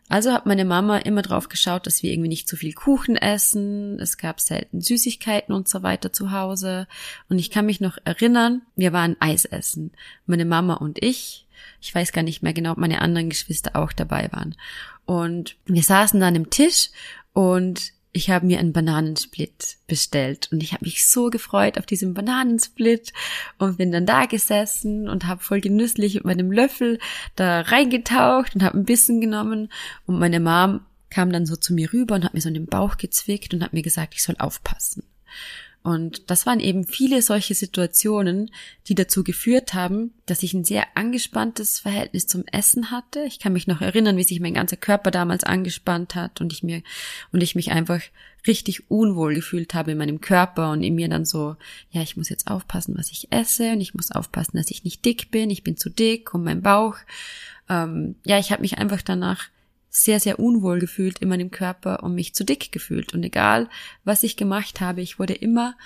Also 0.08 0.32
hat 0.32 0.46
meine 0.46 0.64
Mama 0.64 0.98
immer 0.98 1.20
drauf 1.20 1.50
geschaut, 1.50 1.86
dass 1.86 2.02
wir 2.02 2.10
irgendwie 2.10 2.30
nicht 2.30 2.48
zu 2.48 2.56
viel 2.56 2.72
Kuchen 2.72 3.16
essen. 3.16 4.00
Es 4.00 4.16
gab 4.16 4.40
selten 4.40 4.80
Süßigkeiten 4.80 5.54
und 5.54 5.68
so 5.68 5.82
weiter 5.82 6.12
zu 6.12 6.32
Hause. 6.32 6.86
Und 7.28 7.38
ich 7.38 7.50
kann 7.50 7.66
mich 7.66 7.80
noch 7.80 7.98
erinnern, 8.04 8.62
wir 8.74 8.94
waren 8.94 9.16
Eis 9.20 9.44
essen. 9.44 9.92
Meine 10.24 10.46
Mama 10.46 10.74
und 10.74 11.02
ich. 11.02 11.46
Ich 11.80 11.94
weiß 11.94 12.12
gar 12.12 12.22
nicht 12.22 12.42
mehr 12.42 12.54
genau, 12.54 12.72
ob 12.72 12.78
meine 12.78 13.02
anderen 13.02 13.28
Geschwister 13.28 13.76
auch 13.76 13.92
dabei 13.92 14.30
waren. 14.32 14.56
Und 15.04 15.56
wir 15.66 15.82
saßen 15.82 16.18
dann 16.20 16.34
im 16.34 16.48
Tisch 16.48 16.90
und 17.34 17.92
ich 18.18 18.30
habe 18.30 18.46
mir 18.46 18.58
einen 18.58 18.72
Bananensplit 18.72 19.76
bestellt 19.86 20.48
und 20.50 20.60
ich 20.60 20.72
habe 20.72 20.84
mich 20.84 21.08
so 21.08 21.30
gefreut 21.30 21.78
auf 21.78 21.86
diesen 21.86 22.14
Bananensplit 22.14 23.12
und 23.58 23.78
bin 23.78 23.92
dann 23.92 24.06
da 24.06 24.26
gesessen 24.26 25.08
und 25.08 25.26
habe 25.26 25.40
voll 25.40 25.60
genüsslich 25.60 26.14
mit 26.14 26.24
meinem 26.24 26.50
Löffel 26.50 26.98
da 27.36 27.60
reingetaucht 27.60 28.56
und 28.56 28.64
habe 28.64 28.76
ein 28.76 28.84
bisschen 28.84 29.20
genommen 29.20 29.70
und 30.06 30.18
meine 30.18 30.40
Mom 30.40 30.80
kam 31.10 31.30
dann 31.30 31.46
so 31.46 31.54
zu 31.54 31.72
mir 31.72 31.92
rüber 31.92 32.16
und 32.16 32.24
hat 32.24 32.34
mir 32.34 32.40
so 32.40 32.48
in 32.48 32.54
den 32.54 32.66
Bauch 32.66 32.96
gezwickt 32.96 33.54
und 33.54 33.62
hat 33.62 33.72
mir 33.72 33.82
gesagt, 33.82 34.14
ich 34.14 34.22
soll 34.22 34.36
aufpassen. 34.38 35.04
Und 35.88 36.30
das 36.30 36.44
waren 36.44 36.60
eben 36.60 36.86
viele 36.86 37.22
solche 37.22 37.54
Situationen, 37.54 38.50
die 38.88 38.94
dazu 38.94 39.24
geführt 39.24 39.72
haben, 39.72 40.12
dass 40.26 40.42
ich 40.42 40.52
ein 40.52 40.62
sehr 40.62 40.84
angespanntes 40.96 41.78
Verhältnis 41.78 42.26
zum 42.26 42.44
Essen 42.52 42.90
hatte. 42.90 43.20
Ich 43.20 43.38
kann 43.38 43.54
mich 43.54 43.66
noch 43.66 43.80
erinnern, 43.80 44.18
wie 44.18 44.22
sich 44.22 44.38
mein 44.38 44.52
ganzer 44.52 44.76
Körper 44.76 45.10
damals 45.10 45.44
angespannt 45.44 46.14
hat 46.14 46.42
und 46.42 46.52
ich 46.52 46.62
mir, 46.62 46.82
und 47.32 47.42
ich 47.42 47.54
mich 47.54 47.70
einfach 47.70 48.02
richtig 48.46 48.90
unwohl 48.90 49.34
gefühlt 49.34 49.72
habe 49.72 49.92
in 49.92 49.98
meinem 49.98 50.20
Körper 50.20 50.72
und 50.72 50.82
in 50.82 50.94
mir 50.94 51.08
dann 51.08 51.24
so, 51.24 51.56
ja, 51.90 52.02
ich 52.02 52.18
muss 52.18 52.28
jetzt 52.28 52.50
aufpassen, 52.50 52.94
was 52.98 53.10
ich 53.10 53.32
esse 53.32 53.72
und 53.72 53.80
ich 53.80 53.94
muss 53.94 54.10
aufpassen, 54.10 54.58
dass 54.58 54.70
ich 54.70 54.84
nicht 54.84 55.06
dick 55.06 55.30
bin, 55.30 55.48
ich 55.48 55.64
bin 55.64 55.78
zu 55.78 55.88
dick 55.88 56.34
und 56.34 56.44
mein 56.44 56.60
Bauch. 56.60 56.96
Ähm, 57.70 58.16
ja, 58.26 58.38
ich 58.38 58.52
habe 58.52 58.60
mich 58.60 58.76
einfach 58.76 59.00
danach 59.00 59.46
sehr, 60.04 60.20
sehr 60.20 60.38
unwohl 60.38 60.78
gefühlt 60.78 61.18
in 61.18 61.28
meinem 61.28 61.50
Körper 61.50 62.02
und 62.02 62.14
mich 62.14 62.34
zu 62.34 62.44
dick 62.44 62.72
gefühlt. 62.72 63.14
Und 63.14 63.22
egal, 63.22 63.68
was 64.04 64.22
ich 64.22 64.36
gemacht 64.36 64.80
habe, 64.80 65.00
ich 65.00 65.18
wurde 65.18 65.34
immer 65.34 65.76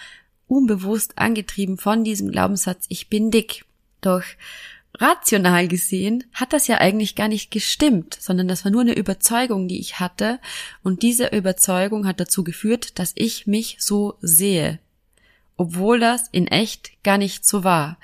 unbewusst 0.47 1.19
angetrieben 1.19 1.79
von 1.79 2.05
diesem 2.05 2.31
Glaubenssatz, 2.31 2.87
ich 2.89 3.09
bin 3.09 3.31
dick. 3.31 3.65
Doch 4.01 4.25
rational 4.99 5.69
gesehen 5.69 6.25
hat 6.33 6.53
das 6.53 6.67
ja 6.67 6.79
eigentlich 6.79 7.15
gar 7.15 7.29
nicht 7.29 7.51
gestimmt, 7.51 8.17
sondern 8.21 8.49
das 8.49 8.65
war 8.65 8.73
nur 8.73 8.83
eine 8.83 8.95
Überzeugung, 8.95 9.69
die 9.69 9.81
ich 9.81 10.01
hatte. 10.01 10.39
Und 10.83 11.03
diese 11.03 11.29
Überzeugung 11.29 12.07
hat 12.07 12.21
dazu 12.21 12.45
geführt, 12.45 12.99
dass 12.99 13.13
ich 13.15 13.47
mich 13.47 13.77
so 13.79 14.15
sehe. 14.21 14.79
Obwohl 15.57 16.01
das 16.01 16.29
in 16.33 16.47
echt 16.49 17.03
gar 17.03 17.19
nicht 17.19 17.47
so 17.47 17.65
war. 17.65 17.99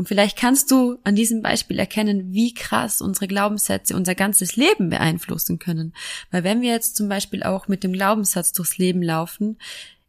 Und 0.00 0.06
vielleicht 0.06 0.38
kannst 0.38 0.70
du 0.70 0.96
an 1.04 1.14
diesem 1.14 1.42
Beispiel 1.42 1.78
erkennen, 1.78 2.32
wie 2.32 2.54
krass 2.54 3.02
unsere 3.02 3.28
Glaubenssätze 3.28 3.94
unser 3.94 4.14
ganzes 4.14 4.56
Leben 4.56 4.88
beeinflussen 4.88 5.58
können. 5.58 5.92
Weil 6.30 6.42
wenn 6.42 6.62
wir 6.62 6.70
jetzt 6.70 6.96
zum 6.96 7.10
Beispiel 7.10 7.42
auch 7.42 7.68
mit 7.68 7.84
dem 7.84 7.92
Glaubenssatz 7.92 8.54
durchs 8.54 8.78
Leben 8.78 9.02
laufen, 9.02 9.58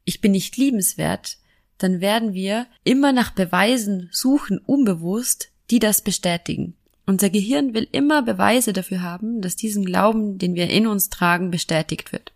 ich 0.05 0.21
bin 0.21 0.31
nicht 0.31 0.55
liebenswert, 0.55 1.39
dann 1.77 1.99
werden 1.99 2.33
wir 2.33 2.67
immer 2.85 3.11
nach 3.11 3.31
Beweisen 3.31 4.07
suchen, 4.13 4.59
unbewusst, 4.59 5.49
die 5.71 5.79
das 5.79 6.01
bestätigen. 6.01 6.77
Unser 7.05 7.29
Gehirn 7.29 7.73
will 7.73 7.89
immer 7.91 8.21
Beweise 8.21 8.71
dafür 8.71 9.01
haben, 9.01 9.41
dass 9.41 9.57
diesen 9.57 9.83
Glauben, 9.83 10.37
den 10.37 10.55
wir 10.55 10.69
in 10.69 10.87
uns 10.87 11.09
tragen, 11.09 11.51
bestätigt 11.51 12.13
wird. 12.13 12.31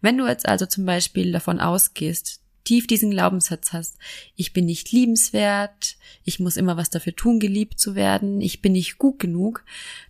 Wenn 0.00 0.16
du 0.16 0.26
jetzt 0.26 0.48
also 0.48 0.64
zum 0.64 0.86
Beispiel 0.86 1.32
davon 1.32 1.60
ausgehst, 1.60 2.40
tief 2.64 2.86
diesen 2.86 3.10
Glaubenssatz 3.10 3.72
hast, 3.72 3.96
ich 4.36 4.52
bin 4.52 4.64
nicht 4.66 4.90
liebenswert, 4.92 5.96
ich 6.24 6.40
muss 6.40 6.56
immer 6.56 6.76
was 6.76 6.90
dafür 6.90 7.14
tun, 7.14 7.38
geliebt 7.38 7.78
zu 7.78 7.94
werden, 7.94 8.40
ich 8.40 8.62
bin 8.62 8.72
nicht 8.72 8.98
gut 8.98 9.18
genug, 9.18 9.64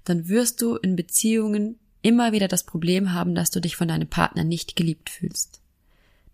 dann 0.04 0.28
wirst 0.28 0.62
du 0.62 0.76
in 0.76 0.96
Beziehungen 0.96 1.78
immer 2.02 2.32
wieder 2.32 2.49
das 2.49 2.64
Problem 2.64 3.12
haben, 3.12 3.34
dass 3.34 3.50
du 3.50 3.61
dich 3.61 3.76
von 3.76 3.88
deinem 3.88 4.08
Partner 4.08 4.44
nicht 4.44 4.76
geliebt 4.76 5.11
fühlst. 5.11 5.61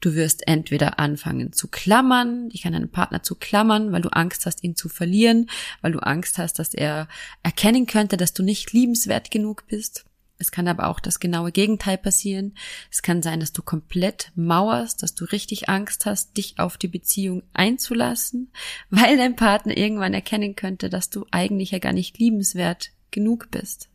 Du 0.00 0.14
wirst 0.14 0.48
entweder 0.48 0.98
anfangen 0.98 1.52
zu 1.52 1.68
klammern, 1.68 2.48
dich 2.48 2.66
an 2.66 2.72
deinen 2.72 2.90
Partner 2.90 3.22
zu 3.22 3.34
klammern, 3.34 3.92
weil 3.92 4.00
du 4.00 4.08
Angst 4.08 4.46
hast, 4.46 4.64
ihn 4.64 4.74
zu 4.74 4.88
verlieren, 4.88 5.50
weil 5.82 5.92
du 5.92 5.98
Angst 5.98 6.38
hast, 6.38 6.58
dass 6.58 6.72
er 6.72 7.06
erkennen 7.42 7.86
könnte, 7.86 8.16
dass 8.16 8.32
du 8.32 8.42
nicht 8.42 8.72
liebenswert 8.72 9.30
genug 9.30 9.64
bist. 9.68 10.06
Es 10.40 10.50
kann 10.50 10.66
aber 10.68 10.88
auch 10.88 11.00
das 11.00 11.20
genaue 11.20 11.52
Gegenteil 11.52 11.98
passieren. 11.98 12.54
Es 12.90 13.02
kann 13.02 13.22
sein, 13.22 13.40
dass 13.40 13.52
du 13.52 13.62
komplett 13.62 14.32
mauerst, 14.34 15.02
dass 15.02 15.14
du 15.14 15.26
richtig 15.26 15.68
Angst 15.68 16.06
hast, 16.06 16.36
dich 16.38 16.58
auf 16.58 16.78
die 16.78 16.88
Beziehung 16.88 17.42
einzulassen, 17.52 18.50
weil 18.90 19.16
dein 19.16 19.36
Partner 19.36 19.76
irgendwann 19.76 20.14
erkennen 20.14 20.56
könnte, 20.56 20.88
dass 20.88 21.10
du 21.10 21.26
eigentlich 21.30 21.72
ja 21.72 21.78
gar 21.78 21.92
nicht 21.92 22.18
liebenswert 22.18 22.90
genug 23.10 23.50
bist. 23.50 23.90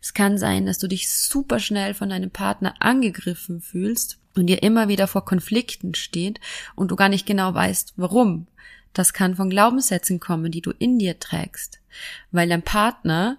Es 0.00 0.14
kann 0.14 0.38
sein, 0.38 0.64
dass 0.64 0.78
du 0.78 0.88
dich 0.88 1.10
super 1.10 1.58
schnell 1.58 1.92
von 1.92 2.08
deinem 2.08 2.30
Partner 2.30 2.74
angegriffen 2.80 3.60
fühlst 3.60 4.18
und 4.34 4.46
dir 4.46 4.62
immer 4.62 4.88
wieder 4.88 5.06
vor 5.06 5.24
Konflikten 5.24 5.94
steht 5.94 6.40
und 6.74 6.90
du 6.90 6.96
gar 6.96 7.08
nicht 7.08 7.26
genau 7.26 7.52
weißt, 7.52 7.94
warum. 7.96 8.46
Das 8.92 9.12
kann 9.12 9.36
von 9.36 9.50
Glaubenssätzen 9.50 10.20
kommen, 10.20 10.50
die 10.50 10.62
du 10.62 10.70
in 10.70 10.98
dir 10.98 11.18
trägst, 11.18 11.80
weil 12.30 12.48
dein 12.48 12.62
Partner, 12.62 13.36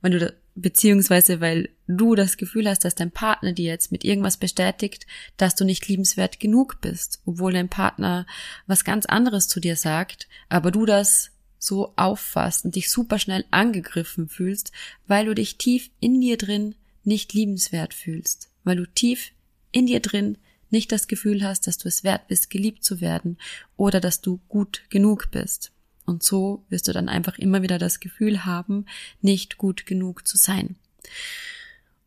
wenn 0.00 0.12
du 0.12 0.34
beziehungsweise 0.54 1.40
weil 1.40 1.68
du 1.86 2.14
das 2.14 2.36
Gefühl 2.36 2.68
hast, 2.68 2.84
dass 2.84 2.94
dein 2.94 3.10
Partner 3.10 3.52
dir 3.52 3.66
jetzt 3.66 3.92
mit 3.92 4.04
irgendwas 4.04 4.36
bestätigt, 4.36 5.06
dass 5.36 5.54
du 5.54 5.64
nicht 5.64 5.86
liebenswert 5.88 6.40
genug 6.40 6.80
bist, 6.80 7.20
obwohl 7.26 7.52
dein 7.52 7.68
Partner 7.68 8.26
was 8.66 8.84
ganz 8.84 9.06
anderes 9.06 9.48
zu 9.48 9.60
dir 9.60 9.76
sagt, 9.76 10.28
aber 10.48 10.70
du 10.70 10.86
das 10.86 11.30
so 11.58 11.92
auffasst 11.96 12.64
und 12.64 12.76
dich 12.76 12.90
super 12.90 13.18
schnell 13.18 13.44
angegriffen 13.50 14.28
fühlst, 14.28 14.72
weil 15.06 15.26
du 15.26 15.34
dich 15.34 15.56
tief 15.56 15.90
in 16.00 16.20
dir 16.20 16.36
drin 16.36 16.74
nicht 17.04 17.32
liebenswert 17.32 17.94
fühlst, 17.94 18.50
weil 18.64 18.76
du 18.76 18.86
tief 18.86 19.32
in 19.72 19.86
dir 19.86 20.00
drin 20.00 20.38
nicht 20.70 20.92
das 20.92 21.06
Gefühl 21.06 21.44
hast, 21.44 21.66
dass 21.66 21.78
du 21.78 21.88
es 21.88 22.04
wert 22.04 22.28
bist, 22.28 22.50
geliebt 22.50 22.84
zu 22.84 23.00
werden 23.00 23.38
oder 23.76 24.00
dass 24.00 24.20
du 24.20 24.40
gut 24.48 24.82
genug 24.90 25.30
bist. 25.30 25.72
Und 26.04 26.22
so 26.22 26.64
wirst 26.68 26.88
du 26.88 26.92
dann 26.92 27.08
einfach 27.08 27.38
immer 27.38 27.62
wieder 27.62 27.78
das 27.78 28.00
Gefühl 28.00 28.44
haben, 28.44 28.86
nicht 29.22 29.56
gut 29.56 29.86
genug 29.86 30.26
zu 30.26 30.36
sein. 30.36 30.76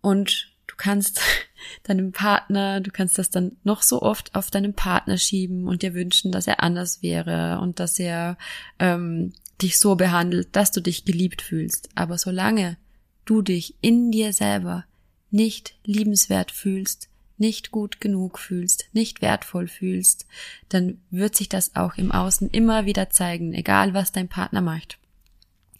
Und 0.01 0.53
du 0.67 0.75
kannst 0.77 1.21
deinem 1.83 2.11
Partner, 2.11 2.81
du 2.81 2.91
kannst 2.91 3.17
das 3.17 3.29
dann 3.29 3.57
noch 3.63 3.81
so 3.81 4.01
oft 4.01 4.35
auf 4.35 4.51
deinen 4.51 4.73
Partner 4.73 5.17
schieben 5.17 5.67
und 5.67 5.81
dir 5.81 5.93
wünschen, 5.93 6.31
dass 6.31 6.47
er 6.47 6.63
anders 6.63 7.01
wäre 7.01 7.59
und 7.61 7.79
dass 7.79 7.99
er 7.99 8.37
ähm, 8.79 9.33
dich 9.61 9.79
so 9.79 9.95
behandelt, 9.95 10.49
dass 10.55 10.71
du 10.71 10.81
dich 10.81 11.05
geliebt 11.05 11.41
fühlst. 11.41 11.89
Aber 11.95 12.17
solange 12.17 12.77
du 13.25 13.41
dich 13.41 13.75
in 13.81 14.11
dir 14.11 14.33
selber 14.33 14.85
nicht 15.31 15.75
liebenswert 15.83 16.51
fühlst, 16.51 17.09
nicht 17.37 17.71
gut 17.71 18.01
genug 18.01 18.39
fühlst, 18.39 18.89
nicht 18.93 19.21
wertvoll 19.21 19.67
fühlst, 19.67 20.25
dann 20.69 20.99
wird 21.11 21.35
sich 21.35 21.49
das 21.49 21.75
auch 21.75 21.95
im 21.95 22.11
Außen 22.11 22.49
immer 22.49 22.85
wieder 22.85 23.09
zeigen, 23.09 23.53
egal 23.53 23.93
was 23.93 24.11
dein 24.11 24.27
Partner 24.27 24.61
macht. 24.61 24.97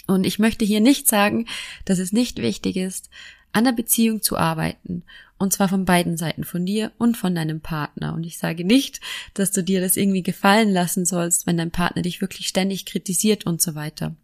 Und 0.06 0.26
ich 0.26 0.40
möchte 0.40 0.64
hier 0.64 0.80
nicht 0.80 1.08
sagen, 1.08 1.48
dass 1.84 2.00
es 2.00 2.14
nicht 2.14 2.42
wichtig 2.42 2.78
ist, 2.78 3.10
an 3.58 3.64
der 3.64 3.72
Beziehung 3.72 4.22
zu 4.22 4.38
arbeiten. 4.38 5.02
Und 5.40 5.52
zwar 5.52 5.68
von 5.68 5.84
beiden 5.84 6.16
Seiten, 6.16 6.44
von 6.44 6.64
dir 6.64 6.92
und 7.00 7.18
von 7.18 7.34
deinem 7.34 7.60
Partner. 7.60 8.14
Und 8.14 8.24
ich 8.24 8.38
sage 8.38 8.64
nicht, 8.64 9.02
dass 9.34 9.52
du 9.52 9.64
dir 9.64 9.82
das 9.82 9.98
irgendwie 9.98 10.22
gefallen 10.22 10.72
lassen 10.72 11.06
sollst, 11.06 11.48
wenn 11.48 11.58
dein 11.58 11.72
Partner 11.72 12.04
dich 12.04 12.22
wirklich 12.22 12.48
ständig 12.48 12.86
kritisiert 12.86 13.48
und 13.48 13.60
so 13.60 13.74
weiter. 13.74 14.16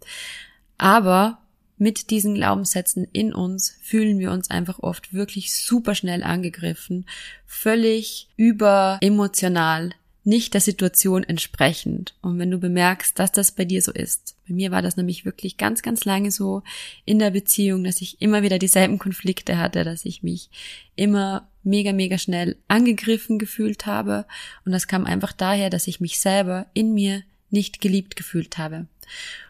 Aber 0.77 1.39
mit 1.79 2.11
diesen 2.11 2.35
Glaubenssätzen 2.35 3.07
in 3.11 3.33
uns 3.33 3.75
fühlen 3.81 4.19
wir 4.19 4.31
uns 4.31 4.51
einfach 4.51 4.79
oft 4.79 5.13
wirklich 5.13 5.55
super 5.55 5.95
schnell 5.95 6.21
angegriffen, 6.21 7.07
völlig 7.47 8.29
überemotional, 8.37 9.93
nicht 10.25 10.53
der 10.53 10.61
Situation 10.61 11.23
entsprechend. 11.23 12.15
Und 12.21 12.39
wenn 12.39 12.51
du 12.51 12.57
bemerkst, 12.57 13.19
dass 13.19 13.31
das 13.31 13.51
bei 13.51 13.65
dir 13.65 13.81
so 13.81 13.91
ist, 13.91 14.35
bei 14.47 14.53
mir 14.53 14.71
war 14.71 14.81
das 14.81 14.95
nämlich 14.95 15.25
wirklich 15.25 15.57
ganz, 15.57 15.81
ganz 15.81 16.05
lange 16.05 16.31
so 16.31 16.63
in 17.05 17.19
der 17.19 17.31
Beziehung, 17.31 17.83
dass 17.83 18.01
ich 18.01 18.21
immer 18.21 18.41
wieder 18.41 18.59
dieselben 18.59 18.99
Konflikte 18.99 19.57
hatte, 19.57 19.83
dass 19.83 20.05
ich 20.05 20.23
mich 20.23 20.49
immer 20.95 21.47
mega, 21.63 21.93
mega 21.93 22.17
schnell 22.17 22.57
angegriffen 22.67 23.39
gefühlt 23.39 23.85
habe. 23.85 24.25
Und 24.65 24.71
das 24.71 24.87
kam 24.87 25.05
einfach 25.05 25.33
daher, 25.33 25.69
dass 25.69 25.87
ich 25.87 25.99
mich 25.99 26.19
selber 26.19 26.67
in 26.73 26.93
mir 26.93 27.23
nicht 27.49 27.81
geliebt 27.81 28.15
gefühlt 28.15 28.57
habe. 28.57 28.87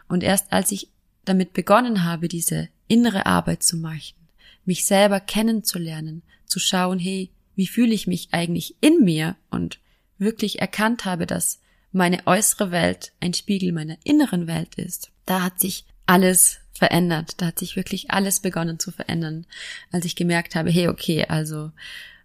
Und 0.08 0.22
erst 0.22 0.52
als 0.52 0.72
ich 0.72 0.88
damit 1.24 1.52
begonnen 1.52 2.04
habe, 2.04 2.28
diese 2.28 2.68
innere 2.88 3.26
Arbeit 3.26 3.62
zu 3.62 3.76
machen, 3.76 4.14
mich 4.64 4.84
selber 4.84 5.20
kennenzulernen, 5.20 6.22
zu 6.46 6.58
schauen, 6.58 6.98
hey, 6.98 7.30
wie 7.56 7.66
fühle 7.66 7.94
ich 7.94 8.06
mich 8.06 8.28
eigentlich 8.32 8.74
in 8.80 9.04
mir 9.04 9.36
und 9.50 9.78
wirklich 10.18 10.60
erkannt 10.60 11.04
habe, 11.04 11.26
dass 11.26 11.60
meine 11.92 12.26
äußere 12.26 12.70
Welt 12.70 13.12
ein 13.20 13.34
Spiegel 13.34 13.72
meiner 13.72 13.96
inneren 14.04 14.46
Welt 14.46 14.74
ist, 14.76 15.10
da 15.26 15.42
hat 15.42 15.60
sich 15.60 15.84
alles 16.06 16.58
verändert, 16.72 17.40
da 17.40 17.46
hat 17.46 17.58
sich 17.58 17.76
wirklich 17.76 18.10
alles 18.10 18.40
begonnen 18.40 18.78
zu 18.78 18.90
verändern, 18.90 19.46
als 19.92 20.04
ich 20.04 20.16
gemerkt 20.16 20.56
habe, 20.56 20.70
hey, 20.70 20.88
okay, 20.88 21.24
also 21.28 21.70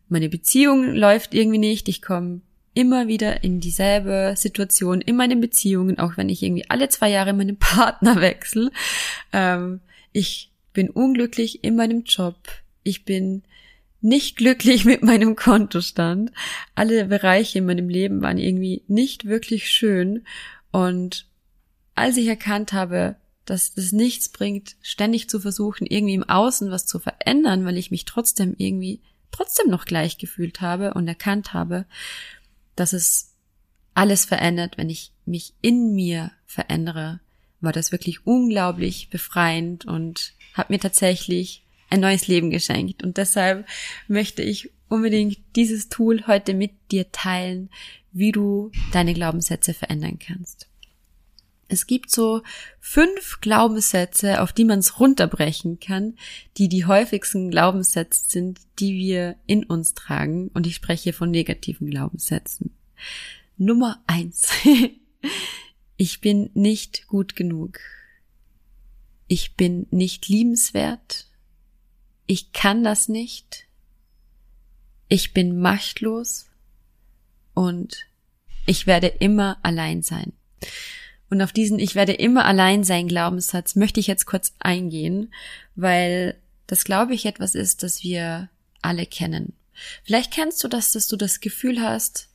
meine 0.08 0.28
Beziehung 0.28 0.96
läuft 0.96 1.34
irgendwie 1.34 1.60
nicht, 1.60 1.88
ich 1.88 2.02
komme 2.02 2.42
immer 2.74 3.08
wieder 3.08 3.44
in 3.44 3.60
dieselbe 3.60 4.34
Situation 4.38 5.02
in 5.02 5.16
meinen 5.16 5.42
Beziehungen, 5.42 6.00
auch 6.00 6.18
wenn 6.18 6.30
ich 6.30 6.42
irgendwie 6.42 6.70
alle 6.70 6.90
zwei 6.90 7.10
Jahre 7.10 7.34
meinen 7.34 7.58
Partner 7.60 8.22
wechsle. 8.22 8.72
Ähm, 9.34 9.82
ich 10.12 10.52
bin 10.74 10.90
unglücklich 10.90 11.64
in 11.64 11.76
meinem 11.76 12.04
Job. 12.04 12.38
Ich 12.84 13.06
bin 13.06 13.44
nicht 14.02 14.38
glücklich 14.38 14.86
mit 14.86 15.04
meinem 15.04 15.36
Kontostand. 15.36 16.32
Alle 16.76 17.06
Bereiche 17.06 17.60
in 17.60 17.66
meinem 17.66 17.90
Leben 17.90 18.22
waren 18.22 18.38
irgendwie 18.38 18.84
nicht 18.88 19.26
wirklich 19.26 19.70
schön. 19.70 20.26
Und 20.72 21.28
als 21.96 22.18
ich 22.18 22.28
erkannt 22.28 22.74
habe, 22.74 23.18
dass 23.46 23.74
es 23.76 23.92
nichts 23.92 24.30
bringt, 24.30 24.76
ständig 24.82 25.30
zu 25.30 25.40
versuchen, 25.40 25.88
irgendwie 25.88 26.14
im 26.14 26.30
Außen 26.30 26.72
was 26.72 26.86
zu 26.86 27.00
verändern, 27.00 27.66
weil 27.66 27.78
ich 27.78 27.92
mich 27.92 28.06
trotzdem 28.06 28.54
irgendwie 28.58 29.02
trotzdem 29.32 29.70
noch 29.70 29.86
gleich 29.86 30.18
gefühlt 30.18 30.62
habe 30.62 30.94
und 30.94 31.08
erkannt 31.08 31.54
habe, 31.54 31.86
dass 32.76 32.94
es 32.94 33.34
alles 33.94 34.26
verändert, 34.26 34.78
wenn 34.78 34.90
ich 34.90 35.12
mich 35.26 35.54
in 35.62 35.94
mir 35.94 36.32
verändere, 36.46 37.20
war 37.60 37.74
das 37.74 37.92
wirklich 37.92 38.26
unglaublich 38.26 39.10
befreiend 39.10 39.86
und 39.86 40.34
hat 40.54 40.70
mir 40.70 40.80
tatsächlich 40.80 41.64
ein 41.90 42.00
neues 42.02 42.28
Leben 42.28 42.50
geschenkt. 42.50 43.04
Und 43.04 43.18
deshalb 43.18 43.68
möchte 44.08 44.42
ich 44.42 44.72
unbedingt 44.90 45.38
dieses 45.56 45.90
Tool 45.90 46.26
heute 46.28 46.54
mit 46.54 46.72
dir 46.92 47.12
teilen, 47.12 47.70
wie 48.12 48.32
du 48.32 48.72
deine 48.92 49.14
Glaubenssätze 49.14 49.74
verändern 49.74 50.20
kannst. 50.20 50.68
Es 51.72 51.86
gibt 51.86 52.10
so 52.10 52.42
fünf 52.80 53.42
Glaubenssätze, 53.42 54.42
auf 54.42 54.52
die 54.52 54.66
man 54.66 54.80
es 54.80 55.00
runterbrechen 55.00 55.80
kann, 55.80 56.16
die 56.58 56.68
die 56.68 56.86
häufigsten 56.86 57.52
Glaubenssätze 57.52 58.24
sind, 58.28 58.60
die 58.80 58.96
wir 58.96 59.36
in 59.46 59.64
uns 59.64 59.94
tragen. 59.94 60.50
Und 60.50 60.66
ich 60.66 60.74
spreche 60.74 61.14
von 61.14 61.30
negativen 61.30 61.88
Glaubenssätzen. 61.92 62.72
Nummer 63.58 64.02
eins. 64.08 64.50
ich 65.98 66.22
bin 66.22 66.50
nicht 66.56 67.08
gut 67.08 67.36
genug. 67.36 67.80
Ich 69.28 69.56
bin 69.56 69.86
nicht 69.92 70.28
liebenswert. 70.28 71.29
Ich 72.30 72.52
kann 72.52 72.84
das 72.84 73.10
nicht. 73.10 73.66
Ich 75.08 75.34
bin 75.34 75.60
machtlos. 75.60 76.46
Und 77.56 78.06
ich 78.68 78.86
werde 78.86 79.08
immer 79.08 79.58
allein 79.64 80.04
sein. 80.04 80.34
Und 81.32 81.42
auf 81.42 81.52
diesen 81.52 81.80
Ich 81.80 81.96
werde 81.96 82.14
immer 82.14 82.46
allein 82.46 82.84
sein 82.84 83.08
Glaubenssatz 83.08 83.76
möchte 83.76 84.00
ich 84.00 84.06
jetzt 84.06 84.28
kurz 84.28 84.54
eingehen, 84.60 85.34
weil 85.74 86.40
das 86.68 86.84
glaube 86.84 87.16
ich 87.16 87.26
etwas 87.26 87.56
ist, 87.56 87.82
das 87.82 88.04
wir 88.04 88.48
alle 88.84 89.08
kennen. 89.08 89.54
Vielleicht 90.04 90.32
kennst 90.32 90.64
du 90.64 90.68
das, 90.68 90.92
dass 90.92 91.08
du 91.08 91.16
das 91.16 91.40
Gefühl 91.40 91.82
hast, 91.82 92.30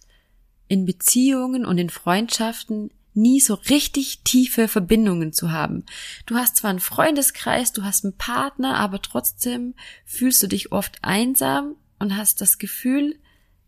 in 0.66 0.86
Beziehungen 0.86 1.64
und 1.64 1.78
in 1.78 1.88
Freundschaften 1.88 2.90
nie 3.14 3.40
so 3.40 3.54
richtig 3.54 4.21
tiefe 4.25 4.68
Verbindungen 4.68 5.33
zu 5.33 5.52
haben. 5.52 5.85
Du 6.26 6.37
hast 6.37 6.56
zwar 6.56 6.71
einen 6.71 6.80
Freundeskreis, 6.80 7.73
du 7.73 7.85
hast 7.85 8.04
einen 8.04 8.16
Partner, 8.16 8.76
aber 8.76 9.00
trotzdem 9.00 9.75
fühlst 10.04 10.42
du 10.42 10.47
dich 10.47 10.73
oft 10.73 10.99
einsam 11.02 11.76
und 11.99 12.16
hast 12.16 12.40
das 12.40 12.59
Gefühl, 12.59 13.18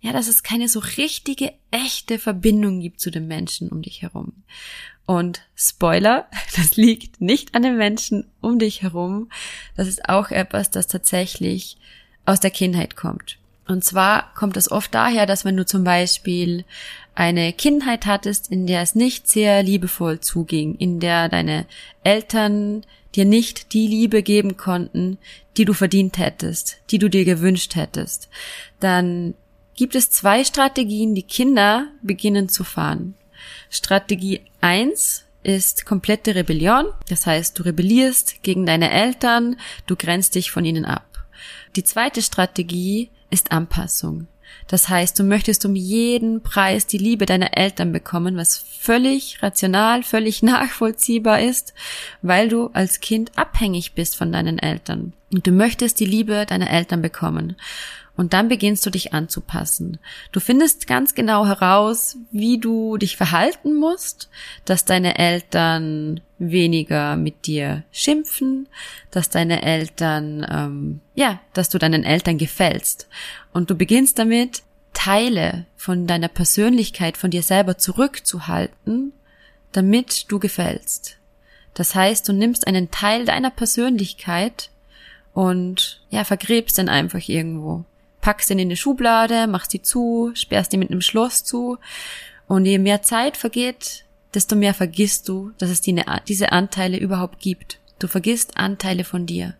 ja, 0.00 0.12
dass 0.12 0.28
es 0.28 0.42
keine 0.42 0.68
so 0.68 0.80
richtige, 0.80 1.52
echte 1.70 2.18
Verbindung 2.18 2.80
gibt 2.80 3.00
zu 3.00 3.10
den 3.10 3.26
Menschen 3.26 3.70
um 3.70 3.82
dich 3.82 4.02
herum. 4.02 4.32
Und 5.06 5.42
Spoiler, 5.54 6.28
das 6.56 6.76
liegt 6.76 7.20
nicht 7.20 7.54
an 7.54 7.62
den 7.62 7.76
Menschen 7.76 8.26
um 8.40 8.58
dich 8.58 8.82
herum. 8.82 9.30
Das 9.76 9.88
ist 9.88 10.08
auch 10.08 10.30
etwas, 10.30 10.70
das 10.70 10.86
tatsächlich 10.86 11.78
aus 12.24 12.40
der 12.40 12.50
Kindheit 12.50 12.96
kommt. 12.96 13.38
Und 13.68 13.84
zwar 13.84 14.32
kommt 14.34 14.56
es 14.56 14.70
oft 14.70 14.94
daher, 14.94 15.26
dass 15.26 15.44
wenn 15.44 15.56
du 15.56 15.66
zum 15.66 15.82
Beispiel 15.82 16.64
eine 17.16 17.52
Kindheit 17.52 18.06
hattest, 18.06 18.52
in 18.52 18.66
der 18.66 18.82
es 18.82 18.94
nicht 18.94 19.26
sehr 19.26 19.62
liebevoll 19.62 20.20
zuging, 20.20 20.76
in 20.76 21.00
der 21.00 21.28
deine 21.28 21.66
Eltern 22.04 22.84
dir 23.14 23.24
nicht 23.24 23.72
die 23.72 23.88
Liebe 23.88 24.22
geben 24.22 24.56
konnten, 24.56 25.18
die 25.56 25.64
du 25.64 25.72
verdient 25.72 26.18
hättest, 26.18 26.76
die 26.90 26.98
du 26.98 27.08
dir 27.08 27.24
gewünscht 27.24 27.74
hättest, 27.74 28.28
dann 28.78 29.34
gibt 29.74 29.94
es 29.94 30.10
zwei 30.10 30.44
Strategien, 30.44 31.14
die 31.14 31.22
Kinder 31.22 31.88
beginnen 32.02 32.48
zu 32.48 32.64
fahren. 32.64 33.14
Strategie 33.70 34.42
eins 34.60 35.24
ist 35.42 35.86
komplette 35.86 36.34
Rebellion. 36.34 36.86
Das 37.08 37.26
heißt, 37.26 37.58
du 37.58 37.62
rebellierst 37.62 38.42
gegen 38.42 38.66
deine 38.66 38.90
Eltern, 38.90 39.56
du 39.86 39.96
grenzt 39.96 40.34
dich 40.34 40.50
von 40.50 40.64
ihnen 40.64 40.84
ab. 40.84 41.26
Die 41.76 41.84
zweite 41.84 42.20
Strategie 42.20 43.10
ist 43.30 43.52
Anpassung. 43.52 44.26
Das 44.66 44.88
heißt, 44.88 45.18
du 45.18 45.24
möchtest 45.24 45.64
um 45.64 45.74
jeden 45.74 46.42
Preis 46.42 46.86
die 46.86 46.98
Liebe 46.98 47.26
deiner 47.26 47.56
Eltern 47.56 47.92
bekommen, 47.92 48.36
was 48.36 48.56
völlig 48.56 49.42
rational, 49.42 50.02
völlig 50.02 50.42
nachvollziehbar 50.42 51.40
ist, 51.40 51.74
weil 52.22 52.48
du 52.48 52.70
als 52.72 53.00
Kind 53.00 53.32
abhängig 53.36 53.92
bist 53.92 54.16
von 54.16 54.32
deinen 54.32 54.58
Eltern. 54.58 55.12
Und 55.32 55.46
du 55.46 55.50
möchtest 55.50 56.00
die 56.00 56.06
Liebe 56.06 56.46
deiner 56.46 56.70
Eltern 56.70 57.02
bekommen. 57.02 57.56
Und 58.16 58.32
dann 58.32 58.48
beginnst 58.48 58.84
du 58.86 58.90
dich 58.90 59.12
anzupassen. 59.12 59.98
Du 60.32 60.40
findest 60.40 60.86
ganz 60.86 61.14
genau 61.14 61.46
heraus, 61.46 62.16
wie 62.30 62.58
du 62.58 62.96
dich 62.96 63.16
verhalten 63.16 63.74
musst, 63.74 64.30
dass 64.64 64.86
deine 64.86 65.18
Eltern 65.18 66.20
weniger 66.38 67.16
mit 67.16 67.46
dir 67.46 67.84
schimpfen, 67.92 68.68
dass 69.10 69.28
deine 69.28 69.62
Eltern, 69.62 70.46
ähm, 70.50 71.00
ja, 71.14 71.40
dass 71.52 71.68
du 71.68 71.78
deinen 71.78 72.04
Eltern 72.04 72.38
gefällst. 72.38 73.08
Und 73.52 73.70
du 73.70 73.74
beginnst 73.74 74.18
damit, 74.18 74.62
Teile 74.94 75.66
von 75.76 76.06
deiner 76.06 76.28
Persönlichkeit, 76.28 77.18
von 77.18 77.30
dir 77.30 77.42
selber 77.42 77.76
zurückzuhalten, 77.76 79.12
damit 79.72 80.24
du 80.32 80.38
gefällst. 80.38 81.18
Das 81.74 81.94
heißt, 81.94 82.26
du 82.26 82.32
nimmst 82.32 82.66
einen 82.66 82.90
Teil 82.90 83.26
deiner 83.26 83.50
Persönlichkeit 83.50 84.70
und 85.34 86.00
ja, 86.08 86.24
vergräbst 86.24 86.78
ihn 86.78 86.88
einfach 86.88 87.28
irgendwo 87.28 87.84
packst 88.26 88.50
ihn 88.50 88.58
in 88.58 88.66
eine 88.66 88.76
Schublade, 88.76 89.46
machst 89.46 89.70
sie 89.70 89.82
zu, 89.82 90.32
sperrst 90.34 90.72
ihn 90.72 90.80
mit 90.80 90.90
einem 90.90 91.00
Schloss 91.00 91.44
zu. 91.44 91.78
Und 92.48 92.66
je 92.66 92.80
mehr 92.80 93.00
Zeit 93.02 93.36
vergeht, 93.36 94.04
desto 94.34 94.56
mehr 94.56 94.74
vergisst 94.74 95.28
du, 95.28 95.52
dass 95.58 95.70
es 95.70 95.80
die, 95.80 96.02
diese 96.26 96.50
Anteile 96.50 96.98
überhaupt 96.98 97.38
gibt. 97.38 97.78
Du 98.00 98.08
vergisst 98.08 98.56
Anteile 98.56 99.04
von 99.04 99.26
dir. 99.26 99.54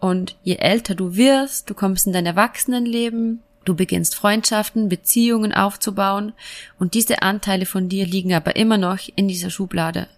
Und 0.00 0.36
je 0.42 0.56
älter 0.56 0.94
du 0.94 1.16
wirst, 1.16 1.70
du 1.70 1.74
kommst 1.74 2.06
in 2.06 2.12
dein 2.12 2.26
Erwachsenenleben, 2.26 3.40
du 3.64 3.74
beginnst 3.74 4.14
Freundschaften, 4.14 4.90
Beziehungen 4.90 5.54
aufzubauen 5.54 6.34
und 6.78 6.92
diese 6.92 7.22
Anteile 7.22 7.64
von 7.64 7.88
dir 7.88 8.04
liegen 8.04 8.34
aber 8.34 8.54
immer 8.56 8.76
noch 8.76 8.98
in 9.16 9.28
dieser 9.28 9.48
Schublade. 9.48 10.08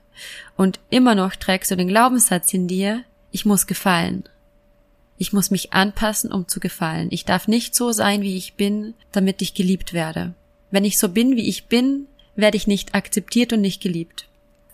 Und 0.57 0.81
immer 0.91 1.15
noch 1.15 1.37
trägst 1.37 1.71
du 1.71 1.77
den 1.77 1.87
Glaubenssatz 1.87 2.53
in 2.53 2.67
dir, 2.67 3.05
ich 3.31 3.47
muss 3.47 3.69
gefallen. 3.69 4.25
Ich 5.19 5.33
muss 5.33 5.51
mich 5.51 5.73
anpassen, 5.73 6.33
um 6.33 6.47
zu 6.47 6.61
gefallen. 6.61 7.09
Ich 7.11 7.25
darf 7.25 7.49
nicht 7.49 7.75
so 7.75 7.93
sein, 7.93 8.23
wie 8.23 8.37
ich 8.37 8.55
bin, 8.55 8.95
damit 9.13 9.41
ich 9.43 9.55
geliebt 9.55 9.93
werde. 9.93 10.35
Wenn 10.71 10.85
ich 10.85 10.99
so 10.99 11.09
bin, 11.09 11.37
wie 11.37 11.49
ich 11.49 11.67
bin, 11.67 12.07
werde 12.35 12.57
ich 12.57 12.67
nicht 12.67 12.95
akzeptiert 12.95 13.53
und 13.53 13.61
nicht 13.63 13.83
geliebt. 13.83 14.29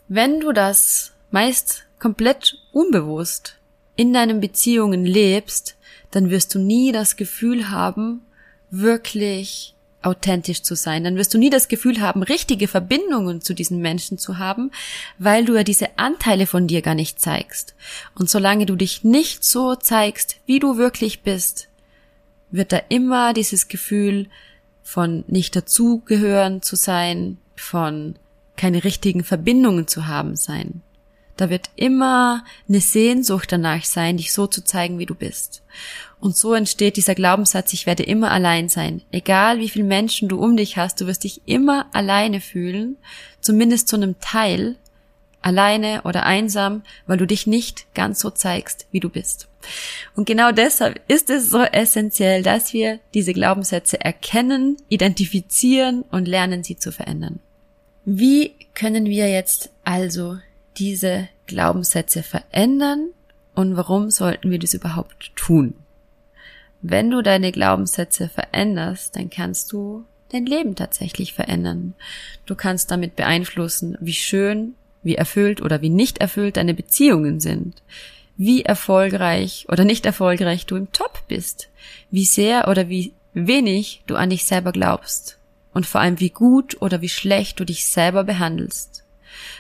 Wenn 0.09 0.41
du 0.41 0.53
das 0.53 1.13
meist 1.31 1.85
komplett 1.99 2.59
unbewusst 2.73 3.59
in 3.95 4.13
deinen 4.13 4.41
Beziehungen 4.41 5.05
lebst, 5.05 5.77
dann 6.11 6.31
wirst 6.31 6.55
du 6.55 6.59
nie 6.59 6.93
das 6.93 7.17
Gefühl 7.17 7.71
haben, 7.71 8.23
wirklich 8.71 9.72
authentisch 10.05 10.63
zu 10.63 10.75
sein. 10.75 11.05
Dann 11.05 11.17
wirst 11.17 11.33
du 11.35 11.39
nie 11.39 11.51
das 11.51 11.69
Gefühl 11.69 12.01
haben, 12.01 12.23
richtige 12.23 12.69
Verbindungen 12.69 13.41
zu 13.41 13.55
diesen 13.55 13.79
Menschen 13.79 14.19
zu 14.19 14.39
haben, 14.39 14.71
weil 15.19 15.45
du 15.45 15.55
ja 15.55 15.65
diese 15.65 15.99
Anteile 15.99 16.47
von 16.47 16.67
dir 16.67 16.83
gar 16.83 16.95
nicht 16.95 17.21
zeigst. 17.21 17.75
Und 18.15 18.31
solange 18.31 18.67
du 18.67 18.77
dich 18.77 19.05
nicht 19.05 19.45
so 19.45 19.75
zeigst, 19.75 20.37
wie 20.47 20.59
du 20.59 20.77
wirklich 20.77 21.23
bist, 21.23 21.69
wird 22.51 22.73
da 22.73 22.81
immer 22.89 23.33
dieses 23.33 23.69
Gefühl 23.69 24.29
von 24.83 25.25
nicht 25.27 25.57
dazugehören 25.57 26.63
zu 26.63 26.77
sein, 26.77 27.39
von 27.57 28.17
keine 28.57 28.85
richtigen 28.85 29.25
Verbindungen 29.25 29.87
zu 29.87 30.07
haben 30.07 30.37
sein. 30.37 30.83
Da 31.37 31.49
wird 31.51 31.71
immer 31.77 32.45
eine 32.69 32.81
Sehnsucht 32.81 33.51
danach 33.51 33.85
sein, 33.85 34.19
dich 34.19 34.33
so 34.33 34.47
zu 34.47 34.63
zeigen, 34.65 34.99
wie 34.99 35.07
du 35.07 35.15
bist. 35.15 35.63
Und 36.23 36.37
so 36.37 36.55
entsteht 36.55 36.97
dieser 36.97 37.17
Glaubenssatz, 37.17 37.73
ich 37.73 37.85
werde 37.85 38.05
immer 38.05 38.31
allein 38.31 38.69
sein. 38.69 39.03
Egal 39.11 39.59
wie 39.59 39.69
viele 39.69 39.85
Menschen 39.85 40.29
du 40.29 40.39
um 40.39 40.57
dich 40.57 40.77
hast, 40.77 41.01
du 41.01 41.09
wirst 41.09 41.25
dich 41.25 41.41
immer 41.47 41.87
alleine 41.93 42.41
fühlen, 42.41 42.97
zumindest 43.41 43.89
zu 43.89 43.97
einem 43.97 44.15
Teil, 44.21 44.77
alleine 45.41 46.03
oder 46.05 46.23
einsam, 46.25 46.83
weil 47.09 47.19
du 47.19 47.27
dich 47.27 47.49
nicht 47.49 47.93
ganz 47.95 48.21
so 48.21 48.31
zeigst, 48.31 48.87
wie 48.93 49.01
du 49.01 49.09
bist. 49.09 49.49
Und 50.15 50.25
genau 50.25 50.53
deshalb 50.53 51.01
ist 51.09 51.29
es 51.29 51.51
so 51.51 51.63
essentiell, 51.63 52.45
dass 52.45 52.73
wir 52.73 53.01
diese 53.15 53.33
Glaubenssätze 53.33 54.01
erkennen, 54.01 54.77
identifizieren 54.89 56.03
und 56.13 56.29
lernen, 56.29 56.63
sie 56.63 56.77
zu 56.77 56.93
verändern. 56.93 57.41
Wie 58.05 58.53
können 58.75 59.07
wir 59.07 59.29
jetzt 59.29 59.71
also 59.83 60.39
diese 60.77 61.29
Glaubenssätze 61.49 62.23
verändern 62.23 63.09
und 63.57 63.77
warum 63.77 64.11
sollten 64.11 64.53
wir 64.53 64.61
das 64.61 64.73
überhaupt 64.73 65.33
tun? 65.35 65.75
Wenn 66.83 67.11
du 67.11 67.23
deine 67.23 67.53
Glaubenssätze 67.53 68.29
veränderst, 68.29 69.15
dann 69.15 69.31
kannst 69.31 69.73
du 69.73 70.05
dein 70.31 70.47
Leben 70.47 70.75
tatsächlich 70.75 71.33
verändern. 71.33 71.95
Du 72.45 72.57
kannst 72.57 72.91
damit 72.91 73.15
beeinflussen, 73.15 73.97
wie 74.01 74.15
schön, 74.15 74.75
wie 75.05 75.15
erfüllt 75.15 75.63
oder 75.63 75.81
wie 75.81 75.91
nicht 75.91 76.19
erfüllt 76.19 76.57
deine 76.57 76.75
Beziehungen 76.75 77.39
sind, 77.39 77.83
wie 78.37 78.63
erfolgreich 78.63 79.67
oder 79.69 79.85
nicht 79.85 80.07
erfolgreich 80.07 80.67
du 80.67 80.77
im 80.77 80.91
Top 80.91 81.23
bist, 81.29 81.69
wie 82.11 82.25
sehr 82.25 82.67
oder 82.69 82.89
wie 82.89 83.13
wenig 83.33 84.03
du 84.07 84.17
an 84.17 84.31
dich 84.31 84.45
selber 84.45 84.73
glaubst 84.73 85.39
und 85.73 85.87
vor 85.87 86.01
allem 86.01 86.19
wie 86.19 86.31
gut 86.31 86.81
oder 86.83 87.01
wie 87.01 87.09
schlecht 87.09 87.61
du 87.61 87.65
dich 87.65 87.87
selber 87.87 88.25
behandelst. 88.25 89.05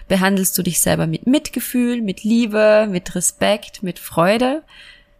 Behandelst 0.08 0.56
du 0.58 0.62
dich 0.62 0.80
selber 0.80 1.06
mit 1.06 1.26
Mitgefühl, 1.26 2.02
mit 2.02 2.24
Liebe, 2.24 2.86
mit 2.90 3.14
Respekt, 3.14 3.82
mit 3.82 3.98
Freude? 3.98 4.62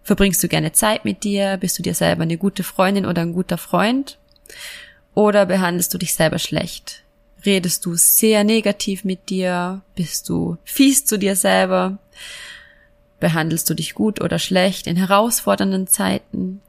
Verbringst 0.03 0.43
du 0.43 0.49
gerne 0.49 0.73
Zeit 0.73 1.05
mit 1.05 1.23
dir? 1.23 1.57
Bist 1.59 1.79
du 1.79 1.83
dir 1.83 1.95
selber 1.95 2.23
eine 2.23 2.37
gute 2.37 2.65
Freundin 2.65 3.07
oder 3.07 3.23
ein 3.23 3.33
guter 3.33 3.59
Freund? 3.59 4.19
Oder 5.15 5.47
behandelst 5.47 5.93
du 5.95 5.99
dich 5.99 6.15
selber 6.15 6.39
schlecht? 6.39 7.03
Redest 7.45 7.85
du 7.87 7.95
sehr 7.95 8.45
negativ 8.45 9.05
mit 9.05 9.29
dir? 9.29 9.83
Bist 9.95 10.29
du 10.29 10.57
fies 10.65 11.05
zu 11.05 11.19
dir 11.19 11.37
selber? 11.37 11.99
Behandelst 13.21 13.69
du 13.71 13.75
dich 13.75 13.95
gut 13.95 14.21
oder 14.21 14.39
schlecht 14.39 14.87
in 14.87 14.97
herausfordernden 14.97 15.87
Zeiten? 15.87 16.61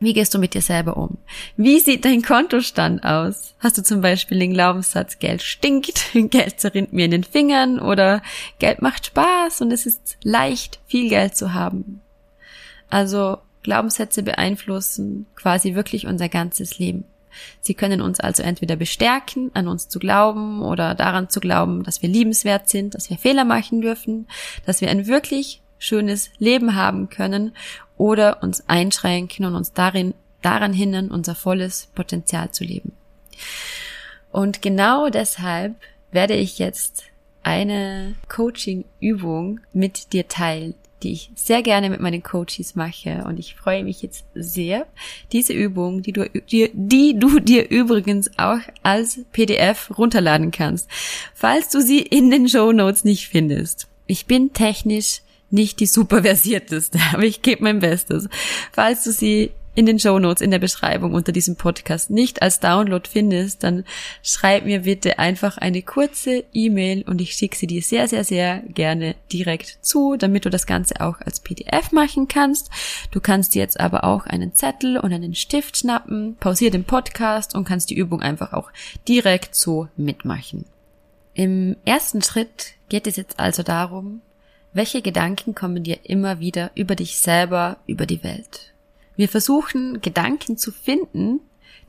Wie 0.00 0.12
gehst 0.12 0.32
du 0.32 0.38
mit 0.38 0.54
dir 0.54 0.62
selber 0.62 0.96
um? 0.96 1.18
Wie 1.56 1.80
sieht 1.80 2.04
dein 2.04 2.22
Kontostand 2.22 3.04
aus? 3.04 3.54
Hast 3.58 3.78
du 3.78 3.82
zum 3.82 4.00
Beispiel 4.00 4.38
den 4.38 4.52
Glaubenssatz, 4.52 5.18
Geld 5.18 5.42
stinkt, 5.42 6.10
Geld 6.14 6.60
zerrinnt 6.60 6.92
mir 6.92 7.06
in 7.06 7.10
den 7.10 7.24
Fingern 7.24 7.80
oder 7.80 8.22
Geld 8.58 8.80
macht 8.80 9.06
Spaß 9.06 9.60
und 9.60 9.72
es 9.72 9.86
ist 9.86 10.16
leicht, 10.22 10.78
viel 10.86 11.08
Geld 11.08 11.36
zu 11.36 11.52
haben? 11.52 12.00
Also 12.90 13.38
Glaubenssätze 13.62 14.22
beeinflussen 14.22 15.26
quasi 15.34 15.74
wirklich 15.74 16.06
unser 16.06 16.28
ganzes 16.28 16.78
Leben. 16.78 17.04
Sie 17.60 17.74
können 17.74 18.00
uns 18.00 18.20
also 18.20 18.42
entweder 18.42 18.76
bestärken, 18.76 19.50
an 19.54 19.68
uns 19.68 19.88
zu 19.88 19.98
glauben 19.98 20.62
oder 20.62 20.94
daran 20.94 21.28
zu 21.28 21.40
glauben, 21.40 21.84
dass 21.84 22.02
wir 22.02 22.08
liebenswert 22.08 22.68
sind, 22.68 22.94
dass 22.94 23.10
wir 23.10 23.18
Fehler 23.18 23.44
machen 23.44 23.80
dürfen, 23.80 24.26
dass 24.66 24.80
wir 24.80 24.90
ein 24.90 25.06
wirklich 25.06 25.60
schönes 25.78 26.30
Leben 26.38 26.74
haben 26.74 27.08
können 27.08 27.52
oder 27.96 28.42
uns 28.42 28.68
einschränken 28.68 29.44
und 29.44 29.54
uns 29.54 29.72
darin, 29.72 30.14
daran 30.42 30.72
hindern, 30.72 31.10
unser 31.10 31.34
volles 31.34 31.88
Potenzial 31.94 32.50
zu 32.50 32.64
leben. 32.64 32.92
Und 34.32 34.62
genau 34.62 35.08
deshalb 35.08 35.76
werde 36.10 36.34
ich 36.34 36.58
jetzt 36.58 37.04
eine 37.42 38.14
Coaching-Übung 38.28 39.60
mit 39.72 40.12
dir 40.12 40.28
teilen, 40.28 40.74
die 41.02 41.12
ich 41.12 41.30
sehr 41.34 41.62
gerne 41.62 41.90
mit 41.90 42.00
meinen 42.00 42.22
Coaches 42.22 42.74
mache. 42.74 43.24
Und 43.26 43.38
ich 43.38 43.54
freue 43.54 43.84
mich 43.84 44.02
jetzt 44.02 44.24
sehr, 44.34 44.86
diese 45.32 45.52
Übung, 45.52 46.02
die 46.02 46.12
du, 46.12 46.28
die, 46.28 46.70
die 46.72 47.18
du 47.18 47.38
dir 47.38 47.70
übrigens 47.70 48.30
auch 48.38 48.60
als 48.82 49.20
PDF 49.32 49.96
runterladen 49.96 50.50
kannst, 50.50 50.88
falls 51.34 51.68
du 51.70 51.80
sie 51.80 52.00
in 52.00 52.30
den 52.30 52.48
Show 52.48 52.72
Notes 52.72 53.04
nicht 53.04 53.28
findest. 53.28 53.88
Ich 54.06 54.26
bin 54.26 54.52
technisch 54.52 55.22
nicht 55.50 55.80
die 55.80 55.86
super 55.86 56.22
versierteste, 56.22 56.98
aber 57.12 57.24
ich 57.24 57.42
gebe 57.42 57.64
mein 57.64 57.78
Bestes. 57.78 58.28
Falls 58.72 59.04
du 59.04 59.12
sie 59.12 59.50
in 59.78 59.86
den 59.86 60.00
Show 60.00 60.18
Notes 60.18 60.40
in 60.40 60.50
der 60.50 60.58
Beschreibung 60.58 61.14
unter 61.14 61.30
diesem 61.30 61.54
Podcast 61.54 62.10
nicht 62.10 62.42
als 62.42 62.58
Download 62.58 63.08
findest, 63.08 63.62
dann 63.62 63.84
schreib 64.24 64.64
mir 64.64 64.80
bitte 64.80 65.20
einfach 65.20 65.56
eine 65.56 65.82
kurze 65.82 66.42
E-Mail 66.52 67.02
und 67.02 67.20
ich 67.20 67.34
schicke 67.34 67.56
sie 67.56 67.68
dir 67.68 67.80
sehr, 67.80 68.08
sehr, 68.08 68.24
sehr 68.24 68.58
gerne 68.74 69.14
direkt 69.32 69.78
zu, 69.80 70.16
damit 70.16 70.44
du 70.44 70.50
das 70.50 70.66
Ganze 70.66 71.00
auch 71.00 71.20
als 71.20 71.38
PDF 71.38 71.92
machen 71.92 72.26
kannst. 72.26 72.70
Du 73.12 73.20
kannst 73.20 73.54
jetzt 73.54 73.78
aber 73.78 74.02
auch 74.02 74.26
einen 74.26 74.52
Zettel 74.52 74.98
und 74.98 75.12
einen 75.12 75.36
Stift 75.36 75.76
schnappen, 75.76 76.34
pausier 76.40 76.72
den 76.72 76.82
Podcast 76.82 77.54
und 77.54 77.62
kannst 77.62 77.90
die 77.90 77.96
Übung 77.96 78.20
einfach 78.20 78.54
auch 78.54 78.72
direkt 79.06 79.54
so 79.54 79.86
mitmachen. 79.96 80.64
Im 81.34 81.76
ersten 81.84 82.20
Schritt 82.20 82.72
geht 82.88 83.06
es 83.06 83.14
jetzt 83.14 83.38
also 83.38 83.62
darum, 83.62 84.22
welche 84.72 85.02
Gedanken 85.02 85.54
kommen 85.54 85.84
dir 85.84 85.98
immer 86.02 86.40
wieder 86.40 86.72
über 86.74 86.96
dich 86.96 87.18
selber, 87.18 87.76
über 87.86 88.06
die 88.06 88.24
Welt? 88.24 88.74
Wir 89.18 89.28
versuchen 89.28 90.00
Gedanken 90.00 90.56
zu 90.56 90.70
finden, 90.70 91.40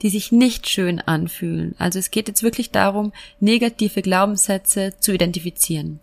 die 0.02 0.10
sich 0.10 0.32
nicht 0.32 0.68
schön 0.68 1.00
anfühlen. 1.00 1.76
Also 1.78 2.00
es 2.00 2.10
geht 2.10 2.28
jetzt 2.28 2.42
wirklich 2.42 2.72
darum, 2.72 3.14
negative 3.40 4.02
Glaubenssätze 4.02 4.94
zu 5.00 5.14
identifizieren. 5.14 6.00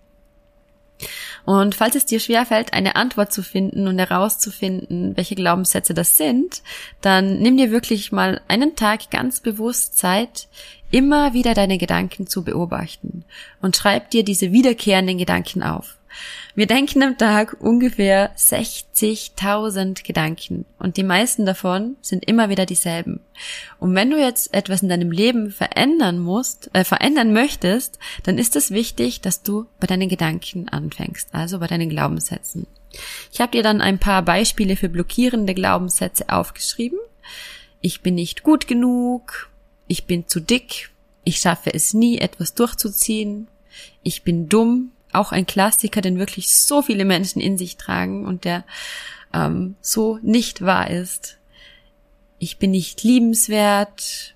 Und 1.44 1.74
falls 1.74 1.96
es 1.96 2.06
dir 2.06 2.20
schwerfällt, 2.20 2.72
eine 2.74 2.94
Antwort 2.94 3.32
zu 3.32 3.42
finden 3.42 3.88
und 3.88 3.98
herauszufinden, 3.98 5.16
welche 5.16 5.34
Glaubenssätze 5.34 5.94
das 5.94 6.16
sind, 6.16 6.62
dann 7.00 7.40
nimm 7.40 7.56
dir 7.56 7.72
wirklich 7.72 8.12
mal 8.12 8.40
einen 8.46 8.76
Tag 8.76 9.10
ganz 9.10 9.40
bewusst 9.40 9.98
Zeit, 9.98 10.46
immer 10.92 11.34
wieder 11.34 11.54
deine 11.54 11.76
Gedanken 11.76 12.28
zu 12.28 12.44
beobachten 12.44 13.24
und 13.60 13.76
schreib 13.76 14.10
dir 14.12 14.22
diese 14.22 14.52
wiederkehrenden 14.52 15.18
Gedanken 15.18 15.64
auf. 15.64 15.95
Wir 16.54 16.66
denken 16.66 17.02
am 17.02 17.18
Tag 17.18 17.56
ungefähr 17.60 18.34
60.000 18.36 20.04
Gedanken 20.04 20.64
und 20.78 20.96
die 20.96 21.02
meisten 21.02 21.44
davon 21.44 21.96
sind 22.00 22.24
immer 22.26 22.48
wieder 22.48 22.64
dieselben. 22.64 23.20
Und 23.78 23.94
wenn 23.94 24.10
du 24.10 24.18
jetzt 24.18 24.54
etwas 24.54 24.82
in 24.82 24.88
deinem 24.88 25.10
Leben 25.10 25.50
verändern 25.50 26.18
musst, 26.18 26.70
äh, 26.72 26.84
verändern 26.84 27.32
möchtest, 27.32 27.98
dann 28.22 28.38
ist 28.38 28.56
es 28.56 28.70
wichtig, 28.70 29.20
dass 29.20 29.42
du 29.42 29.66
bei 29.80 29.86
deinen 29.86 30.08
Gedanken 30.08 30.68
anfängst, 30.68 31.28
also 31.32 31.58
bei 31.58 31.66
deinen 31.66 31.90
Glaubenssätzen. 31.90 32.66
Ich 33.32 33.40
habe 33.40 33.52
dir 33.52 33.62
dann 33.62 33.80
ein 33.80 33.98
paar 33.98 34.22
Beispiele 34.22 34.76
für 34.76 34.88
blockierende 34.88 35.54
Glaubenssätze 35.54 36.30
aufgeschrieben. 36.30 36.98
Ich 37.80 38.00
bin 38.00 38.14
nicht 38.14 38.42
gut 38.42 38.66
genug, 38.66 39.50
ich 39.86 40.06
bin 40.06 40.26
zu 40.26 40.40
dick, 40.40 40.90
ich 41.24 41.38
schaffe 41.38 41.74
es 41.74 41.92
nie, 41.92 42.18
etwas 42.18 42.54
durchzuziehen, 42.54 43.48
ich 44.02 44.22
bin 44.22 44.48
dumm, 44.48 44.92
auch 45.16 45.32
ein 45.32 45.46
Klassiker, 45.46 46.00
den 46.00 46.18
wirklich 46.18 46.54
so 46.54 46.82
viele 46.82 47.04
Menschen 47.04 47.40
in 47.40 47.58
sich 47.58 47.76
tragen 47.76 48.26
und 48.26 48.44
der 48.44 48.64
ähm, 49.32 49.76
so 49.80 50.18
nicht 50.22 50.62
wahr 50.62 50.90
ist. 50.90 51.38
Ich 52.38 52.58
bin 52.58 52.70
nicht 52.70 53.02
liebenswert. 53.02 54.34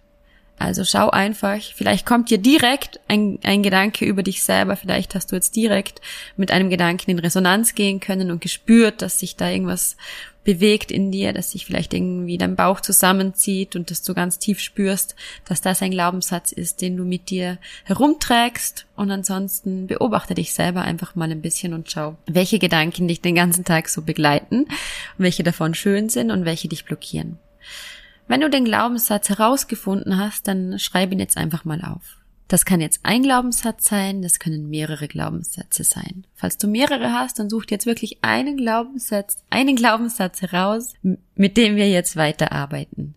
Also 0.58 0.84
schau 0.84 1.08
einfach, 1.08 1.58
vielleicht 1.74 2.04
kommt 2.04 2.28
dir 2.28 2.36
direkt 2.36 3.00
ein, 3.08 3.38
ein 3.42 3.62
Gedanke 3.62 4.04
über 4.04 4.22
dich 4.22 4.42
selber, 4.42 4.76
vielleicht 4.76 5.14
hast 5.14 5.32
du 5.32 5.36
jetzt 5.36 5.56
direkt 5.56 6.02
mit 6.36 6.50
einem 6.50 6.68
Gedanken 6.68 7.10
in 7.12 7.18
Resonanz 7.18 7.74
gehen 7.74 7.98
können 7.98 8.30
und 8.30 8.42
gespürt, 8.42 9.00
dass 9.00 9.18
sich 9.18 9.36
da 9.36 9.48
irgendwas 9.48 9.96
bewegt 10.44 10.90
in 10.90 11.10
dir, 11.10 11.32
dass 11.32 11.50
sich 11.50 11.66
vielleicht 11.66 11.92
irgendwie 11.92 12.38
dein 12.38 12.56
Bauch 12.56 12.80
zusammenzieht 12.80 13.76
und 13.76 13.90
dass 13.90 14.02
du 14.02 14.14
ganz 14.14 14.38
tief 14.38 14.60
spürst, 14.60 15.14
dass 15.44 15.60
das 15.60 15.82
ein 15.82 15.90
Glaubenssatz 15.90 16.52
ist, 16.52 16.80
den 16.80 16.96
du 16.96 17.04
mit 17.04 17.30
dir 17.30 17.58
herumträgst. 17.84 18.86
Und 18.96 19.10
ansonsten 19.10 19.86
beobachte 19.86 20.34
dich 20.34 20.52
selber 20.52 20.82
einfach 20.82 21.14
mal 21.14 21.30
ein 21.30 21.42
bisschen 21.42 21.74
und 21.74 21.90
schau, 21.90 22.16
welche 22.26 22.58
Gedanken 22.58 23.08
dich 23.08 23.20
den 23.20 23.34
ganzen 23.34 23.64
Tag 23.64 23.88
so 23.88 24.02
begleiten, 24.02 24.66
welche 25.18 25.42
davon 25.42 25.74
schön 25.74 26.08
sind 26.08 26.30
und 26.30 26.44
welche 26.44 26.68
dich 26.68 26.84
blockieren. 26.84 27.38
Wenn 28.28 28.40
du 28.40 28.48
den 28.48 28.64
Glaubenssatz 28.64 29.28
herausgefunden 29.28 30.16
hast, 30.16 30.46
dann 30.46 30.78
schreib 30.78 31.12
ihn 31.12 31.18
jetzt 31.18 31.36
einfach 31.36 31.64
mal 31.64 31.82
auf. 31.82 32.19
Das 32.50 32.64
kann 32.64 32.80
jetzt 32.80 32.98
ein 33.04 33.22
Glaubenssatz 33.22 33.84
sein, 33.84 34.22
das 34.22 34.40
können 34.40 34.68
mehrere 34.68 35.06
Glaubenssätze 35.06 35.84
sein. 35.84 36.24
Falls 36.34 36.58
du 36.58 36.66
mehrere 36.66 37.12
hast, 37.12 37.38
dann 37.38 37.48
such 37.48 37.66
dir 37.66 37.76
jetzt 37.76 37.86
wirklich 37.86 38.24
einen 38.24 38.56
Glaubenssatz, 38.56 39.36
einen 39.50 39.76
Glaubenssatz 39.76 40.42
heraus, 40.42 40.94
mit 41.36 41.56
dem 41.56 41.76
wir 41.76 41.88
jetzt 41.88 42.16
weiterarbeiten. 42.16 43.14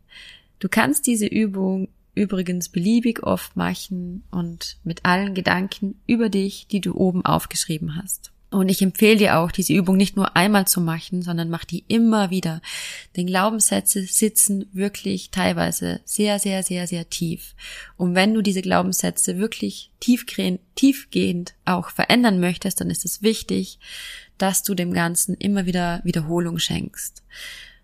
Du 0.59 0.69
kannst 0.69 1.07
diese 1.07 1.25
Übung 1.25 1.87
übrigens 2.13 2.69
beliebig 2.69 3.23
oft 3.23 3.55
machen 3.55 4.21
und 4.29 4.77
mit 4.83 5.03
allen 5.03 5.33
Gedanken 5.33 5.99
über 6.05 6.29
dich, 6.29 6.67
die 6.67 6.79
du 6.79 6.93
oben 6.93 7.25
aufgeschrieben 7.25 7.95
hast. 7.95 8.32
Und 8.53 8.69
ich 8.69 8.83
empfehle 8.83 9.17
dir 9.17 9.39
auch, 9.39 9.51
diese 9.51 9.73
Übung 9.73 9.97
nicht 9.97 10.15
nur 10.15 10.35
einmal 10.35 10.67
zu 10.67 10.79
machen, 10.79 11.23
sondern 11.23 11.49
mach 11.49 11.65
die 11.65 11.83
immer 11.87 12.29
wieder. 12.29 12.61
Denn 13.17 13.25
Glaubenssätze 13.25 14.03
sitzen 14.03 14.67
wirklich 14.73 15.31
teilweise 15.31 16.01
sehr, 16.05 16.37
sehr, 16.37 16.61
sehr, 16.61 16.85
sehr 16.85 17.09
tief. 17.09 17.55
Und 17.97 18.13
wenn 18.13 18.35
du 18.35 18.43
diese 18.43 18.61
Glaubenssätze 18.61 19.39
wirklich 19.39 19.89
tiefgehend, 19.99 21.53
auch 21.65 21.89
verändern 21.89 22.39
möchtest, 22.39 22.79
dann 22.79 22.91
ist 22.91 23.05
es 23.05 23.23
wichtig, 23.23 23.79
dass 24.37 24.61
du 24.61 24.75
dem 24.75 24.93
Ganzen 24.93 25.33
immer 25.33 25.65
wieder 25.65 26.01
Wiederholung 26.03 26.59
schenkst. 26.59 27.23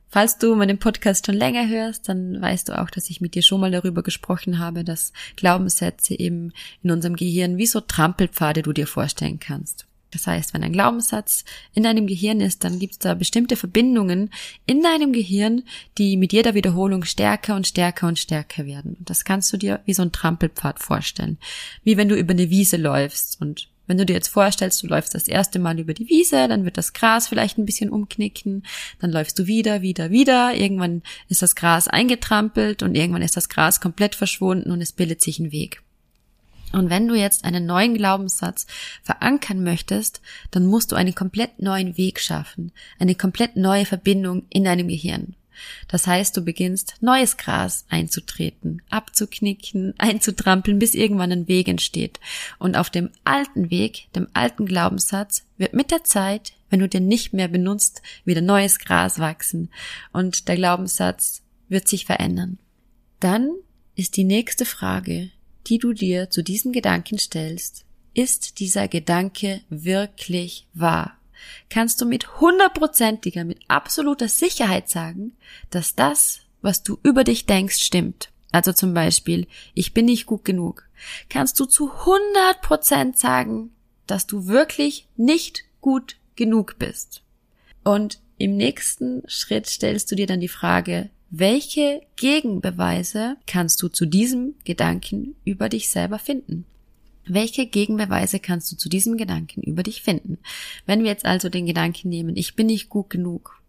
Falls 0.08 0.38
du 0.38 0.56
meinen 0.56 0.78
Podcast 0.78 1.26
schon 1.26 1.36
länger 1.36 1.68
hörst, 1.68 2.10
dann 2.10 2.40
weißt 2.40 2.70
du 2.70 2.80
auch, 2.80 2.92
dass 2.92 3.10
ich 3.10 3.22
mit 3.22 3.34
dir 3.34 3.42
schon 3.42 3.60
mal 3.60 3.72
darüber 3.72 4.04
gesprochen 4.04 4.60
habe, 4.60 4.84
dass 4.84 5.14
Glaubenssätze 5.36 6.14
eben 6.14 6.52
in 6.84 6.92
unserem 6.92 7.16
Gehirn 7.16 7.58
wie 7.58 7.68
so 7.68 7.80
Trampelpfade 7.82 8.62
du 8.62 8.72
dir 8.72 8.86
vorstellen 8.86 9.40
kannst. 9.40 9.89
Das 10.12 10.28
heißt, 10.28 10.54
wenn 10.54 10.64
ein 10.64 10.74
Glaubenssatz 10.74 11.46
in 11.74 11.84
deinem 11.84 12.08
Gehirn 12.08 12.42
ist, 12.42 12.64
dann 12.64 12.80
gibt 12.80 12.94
es 12.94 13.00
da 13.00 13.14
bestimmte 13.14 13.56
Verbindungen 13.56 14.32
in 14.66 14.82
deinem 14.82 15.14
Gehirn, 15.14 15.64
die 15.98 16.18
mit 16.18 16.34
jeder 16.34 16.54
Wiederholung 16.54 17.04
stärker 17.04 17.56
und 17.56 17.68
stärker 17.68 18.08
und 18.08 18.18
stärker 18.18 18.66
werden. 18.66 18.96
Und 18.98 19.10
das 19.10 19.24
kannst 19.24 19.54
du 19.54 19.58
dir 19.58 19.82
wie 19.86 19.94
so 19.94 20.02
ein 20.02 20.12
Trampelpfad 20.12 20.80
vorstellen. 20.80 21.38
Wie 21.84 21.98
wenn 21.98 22.10
du 22.10 22.16
über 22.16 22.32
eine 22.32 22.50
Wiese 22.50 22.78
läufst. 22.78 23.40
Und 23.40 23.70
wenn 23.90 23.98
du 23.98 24.06
dir 24.06 24.14
jetzt 24.14 24.28
vorstellst, 24.28 24.84
du 24.84 24.88
läufst 24.88 25.16
das 25.16 25.28
erste 25.28 25.58
Mal 25.58 25.80
über 25.80 25.94
die 25.94 26.08
Wiese, 26.10 26.48
dann 26.48 26.64
wird 26.64 26.78
das 26.78 26.94
Gras 26.94 27.28
vielleicht 27.28 27.58
ein 27.58 27.66
bisschen 27.66 27.90
umknicken, 27.90 28.64
dann 29.00 29.12
läufst 29.12 29.38
du 29.40 29.48
wieder, 29.48 29.82
wieder, 29.82 30.12
wieder. 30.12 30.54
Irgendwann 30.54 31.02
ist 31.28 31.42
das 31.42 31.56
Gras 31.56 31.88
eingetrampelt 31.88 32.84
und 32.84 32.96
irgendwann 32.96 33.24
ist 33.24 33.36
das 33.36 33.50
Gras 33.50 33.82
komplett 33.82 34.16
verschwunden 34.16 34.72
und 34.72 34.82
es 34.82 34.92
bildet 34.92 35.22
sich 35.22 35.40
ein 35.40 35.52
Weg. 35.52 35.82
Und 36.72 36.90
wenn 36.90 37.08
du 37.08 37.16
jetzt 37.16 37.46
einen 37.46 37.66
neuen 37.66 37.96
Glaubenssatz 37.96 38.68
verankern 39.04 39.64
möchtest, 39.64 40.22
dann 40.52 40.66
musst 40.66 40.92
du 40.92 40.96
einen 40.96 41.16
komplett 41.16 41.62
neuen 41.62 41.98
Weg 41.98 42.20
schaffen, 42.20 42.72
eine 43.00 43.16
komplett 43.16 43.56
neue 43.56 43.86
Verbindung 43.86 44.44
in 44.50 44.64
deinem 44.64 44.88
Gehirn. 44.88 45.36
Das 45.88 46.08
heißt, 46.08 46.36
du 46.38 46.42
beginnst 46.42 46.96
neues 47.02 47.38
Gras 47.38 47.86
einzutreten, 47.90 48.82
abzuknicken, 48.90 49.94
einzutrampeln, 49.98 50.80
bis 50.80 50.96
irgendwann 50.96 51.32
ein 51.32 51.48
Weg 51.48 51.68
entsteht. 51.68 52.20
Und 52.58 52.78
auf 52.78 52.90
dem 52.90 53.10
alten 53.24 53.70
Weg, 53.70 54.08
dem 54.16 54.28
alten 54.34 54.66
Glaubenssatz, 54.66 55.44
wird 55.58 55.74
mit 55.74 55.92
der 55.92 56.04
Zeit, 56.04 56.54
wenn 56.70 56.80
du 56.80 56.88
den 56.88 57.08
nicht 57.08 57.34
mehr 57.34 57.48
benutzt, 57.48 58.02
wieder 58.26 58.42
neues 58.42 58.80
Gras 58.80 59.20
wachsen. 59.20 59.70
Und 60.14 60.48
der 60.48 60.56
Glaubenssatz 60.56 61.42
wird 61.68 61.88
sich 61.88 62.06
verändern. 62.06 62.58
Dann 63.20 63.50
ist 63.96 64.16
die 64.16 64.24
nächste 64.24 64.66
Frage, 64.66 65.32
die 65.70 65.78
du 65.78 65.94
dir 65.94 66.30
zu 66.30 66.42
diesem 66.42 66.72
Gedanken 66.72 67.18
stellst, 67.20 67.86
ist 68.14 68.60
dieser 68.60 68.88
Gedanke 68.88 69.62
wirklich 69.70 70.68
wahr? 70.74 71.18
Kannst 71.70 72.02
du 72.02 72.06
mit 72.06 72.40
hundertprozentiger, 72.42 73.46
mit 73.46 73.60
absoluter 73.68 74.28
Sicherheit 74.28 74.90
sagen, 74.90 75.34
dass 75.70 75.96
das, 75.96 76.42
was 76.62 76.84
du 76.84 76.98
über 77.04 77.24
dich 77.24 77.46
denkst, 77.46 77.78
stimmt? 77.78 78.32
Also 78.52 78.74
zum 78.74 78.94
Beispiel, 78.94 79.48
ich 79.74 79.94
bin 79.94 80.06
nicht 80.06 80.26
gut 80.26 80.44
genug. 80.44 80.90
Kannst 81.30 81.60
du 81.60 81.66
zu 81.66 81.92
100% 81.92 83.16
sagen, 83.16 83.72
dass 84.08 84.26
du 84.26 84.48
wirklich 84.48 85.08
nicht 85.16 85.66
gut 85.82 86.18
genug 86.36 86.78
bist? 86.80 87.22
Und 87.84 88.20
im 88.38 88.58
nächsten 88.58 89.22
Schritt 89.28 89.68
stellst 89.68 90.12
du 90.12 90.16
dir 90.16 90.26
dann 90.26 90.40
die 90.40 90.48
Frage, 90.48 91.10
welche 91.32 92.02
Gegenbeweise 92.16 93.38
kannst 93.46 93.82
du 93.82 93.88
zu 93.88 94.06
diesem 94.06 94.56
Gedanken 94.64 95.36
über 95.46 95.70
dich 95.70 95.90
selber 95.90 96.18
finden? 96.18 96.66
Welche 97.28 97.68
Gegenbeweise 97.68 98.40
kannst 98.40 98.72
du 98.72 98.76
zu 98.76 98.90
diesem 98.90 99.16
Gedanken 99.16 99.62
über 99.62 99.84
dich 99.84 100.02
finden? 100.02 100.40
Wenn 100.88 101.04
wir 101.04 101.10
jetzt 101.10 101.26
also 101.26 101.50
den 101.50 101.68
Gedanken 101.68 102.10
nehmen, 102.10 102.36
ich 102.36 102.56
bin 102.56 102.68
nicht 102.68 102.90
gut 102.90 103.12
genug. 103.12 103.62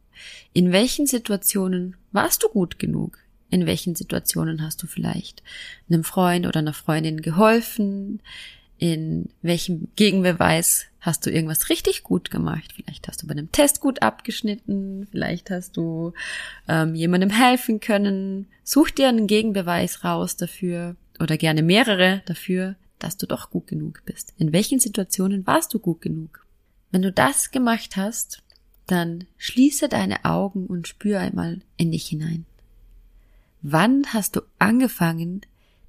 In 0.54 0.72
welchen 0.72 1.06
Situationen 1.06 1.96
warst 2.12 2.42
du 2.42 2.48
gut 2.48 2.78
genug? 2.78 3.18
In 3.50 3.66
welchen 3.66 3.94
Situationen 3.94 4.62
hast 4.62 4.82
du 4.82 4.86
vielleicht 4.86 5.42
einem 5.90 6.04
Freund 6.04 6.46
oder 6.46 6.60
einer 6.60 6.72
Freundin 6.72 7.20
geholfen? 7.20 8.22
In 8.80 9.28
welchem 9.42 9.88
Gegenbeweis 9.94 10.86
hast 11.00 11.26
du 11.26 11.30
irgendwas 11.30 11.68
richtig 11.68 12.02
gut 12.02 12.30
gemacht? 12.30 12.72
Vielleicht 12.74 13.08
hast 13.08 13.22
du 13.22 13.26
bei 13.26 13.32
einem 13.32 13.52
Test 13.52 13.82
gut 13.82 14.00
abgeschnitten, 14.00 15.06
vielleicht 15.10 15.50
hast 15.50 15.76
du 15.76 16.14
ähm, 16.66 16.94
jemandem 16.94 17.28
helfen 17.28 17.80
können. 17.80 18.46
Such 18.64 18.88
dir 18.88 19.08
einen 19.08 19.26
Gegenbeweis 19.26 20.02
raus 20.02 20.36
dafür 20.36 20.96
oder 21.20 21.36
gerne 21.36 21.62
mehrere 21.62 22.22
dafür, 22.24 22.74
dass 22.98 23.18
du 23.18 23.26
doch 23.26 23.50
gut 23.50 23.66
genug 23.66 24.00
bist. 24.06 24.32
In 24.38 24.54
welchen 24.54 24.80
Situationen 24.80 25.46
warst 25.46 25.74
du 25.74 25.78
gut 25.78 26.00
genug? 26.00 26.46
Wenn 26.90 27.02
du 27.02 27.12
das 27.12 27.50
gemacht 27.50 27.98
hast, 27.98 28.42
dann 28.86 29.26
schließe 29.36 29.90
deine 29.90 30.24
Augen 30.24 30.66
und 30.66 30.88
spür 30.88 31.20
einmal 31.20 31.60
in 31.76 31.92
dich 31.92 32.06
hinein. 32.06 32.46
Wann 33.60 34.06
hast 34.14 34.36
du 34.36 34.40
angefangen, 34.58 35.42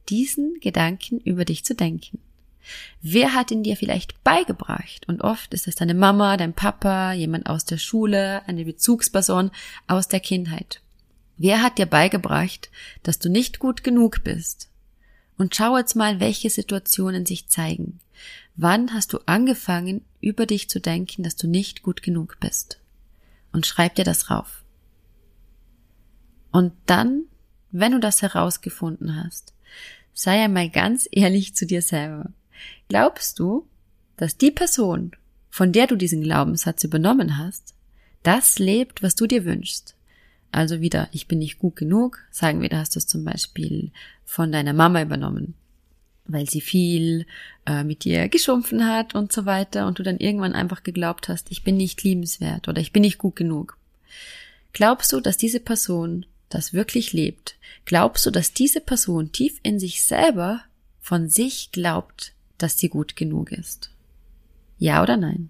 diesen 0.09 0.59
Gedanken 0.59 1.19
über 1.19 1.45
dich 1.45 1.63
zu 1.63 1.73
denken? 1.73 2.19
Wer 3.01 3.33
hat 3.33 3.51
ihn 3.51 3.63
dir 3.63 3.75
vielleicht 3.75 4.23
beigebracht? 4.23 5.07
Und 5.07 5.21
oft 5.21 5.53
ist 5.53 5.67
es 5.67 5.75
deine 5.75 5.93
Mama, 5.93 6.37
dein 6.37 6.53
Papa, 6.53 7.13
jemand 7.13 7.47
aus 7.47 7.65
der 7.65 7.77
Schule, 7.77 8.41
eine 8.47 8.65
Bezugsperson 8.65 9.51
aus 9.87 10.07
der 10.07 10.19
Kindheit. 10.19 10.81
Wer 11.37 11.63
hat 11.63 11.77
dir 11.77 11.87
beigebracht, 11.87 12.69
dass 13.03 13.17
du 13.17 13.29
nicht 13.29 13.59
gut 13.59 13.83
genug 13.83 14.23
bist? 14.23 14.69
Und 15.37 15.55
schau 15.55 15.75
jetzt 15.77 15.95
mal, 15.95 16.19
welche 16.19 16.51
Situationen 16.51 17.25
sich 17.25 17.47
zeigen. 17.47 17.99
Wann 18.55 18.93
hast 18.93 19.13
du 19.13 19.19
angefangen, 19.25 20.05
über 20.19 20.45
dich 20.45 20.69
zu 20.69 20.79
denken, 20.79 21.23
dass 21.23 21.35
du 21.35 21.47
nicht 21.47 21.81
gut 21.81 22.03
genug 22.03 22.37
bist? 22.39 22.79
Und 23.51 23.65
schreib 23.65 23.95
dir 23.95 24.05
das 24.05 24.29
rauf. 24.29 24.63
Und 26.51 26.73
dann, 26.85 27.23
wenn 27.71 27.93
du 27.93 27.99
das 27.99 28.21
herausgefunden 28.21 29.23
hast, 29.23 29.53
sei 30.13 30.43
einmal 30.43 30.69
ganz 30.69 31.07
ehrlich 31.11 31.55
zu 31.55 31.65
dir 31.65 31.81
selber. 31.81 32.29
Glaubst 32.89 33.39
du, 33.39 33.67
dass 34.17 34.37
die 34.37 34.51
Person, 34.51 35.11
von 35.49 35.71
der 35.71 35.87
du 35.87 35.95
diesen 35.95 36.21
Glaubenssatz 36.21 36.83
übernommen 36.83 37.37
hast, 37.37 37.73
das 38.23 38.59
lebt, 38.59 39.01
was 39.01 39.15
du 39.15 39.27
dir 39.27 39.45
wünschst? 39.45 39.95
Also 40.51 40.81
wieder, 40.81 41.07
ich 41.11 41.27
bin 41.27 41.39
nicht 41.39 41.59
gut 41.59 41.75
genug. 41.75 42.19
Sagen 42.29 42.61
wir, 42.61 42.69
da 42.69 42.79
hast 42.79 42.95
du 42.95 42.99
es 42.99 43.07
zum 43.07 43.23
Beispiel 43.23 43.91
von 44.25 44.51
deiner 44.51 44.73
Mama 44.73 45.01
übernommen, 45.01 45.53
weil 46.25 46.49
sie 46.49 46.61
viel 46.61 47.25
äh, 47.65 47.83
mit 47.83 48.03
dir 48.03 48.27
geschumpfen 48.27 48.85
hat 48.85 49.15
und 49.15 49.31
so 49.31 49.45
weiter 49.45 49.87
und 49.87 49.99
du 49.99 50.03
dann 50.03 50.17
irgendwann 50.17 50.53
einfach 50.53 50.83
geglaubt 50.83 51.29
hast, 51.29 51.51
ich 51.51 51.63
bin 51.63 51.77
nicht 51.77 52.03
liebenswert 52.03 52.67
oder 52.67 52.81
ich 52.81 52.91
bin 52.91 53.01
nicht 53.01 53.17
gut 53.17 53.35
genug. 53.35 53.77
Glaubst 54.73 55.11
du, 55.13 55.19
dass 55.19 55.37
diese 55.37 55.59
Person 55.59 56.25
das 56.49 56.73
wirklich 56.73 57.13
lebt? 57.13 57.55
Glaubst 57.85 58.25
du, 58.25 58.31
dass 58.31 58.53
diese 58.53 58.81
Person 58.81 59.31
tief 59.31 59.59
in 59.63 59.79
sich 59.79 60.03
selber 60.03 60.61
von 60.99 61.29
sich 61.29 61.71
glaubt, 61.71 62.33
dass 62.61 62.77
sie 62.77 62.89
gut 62.89 63.15
genug 63.15 63.51
ist? 63.51 63.91
Ja 64.77 65.03
oder 65.03 65.17
nein? 65.17 65.49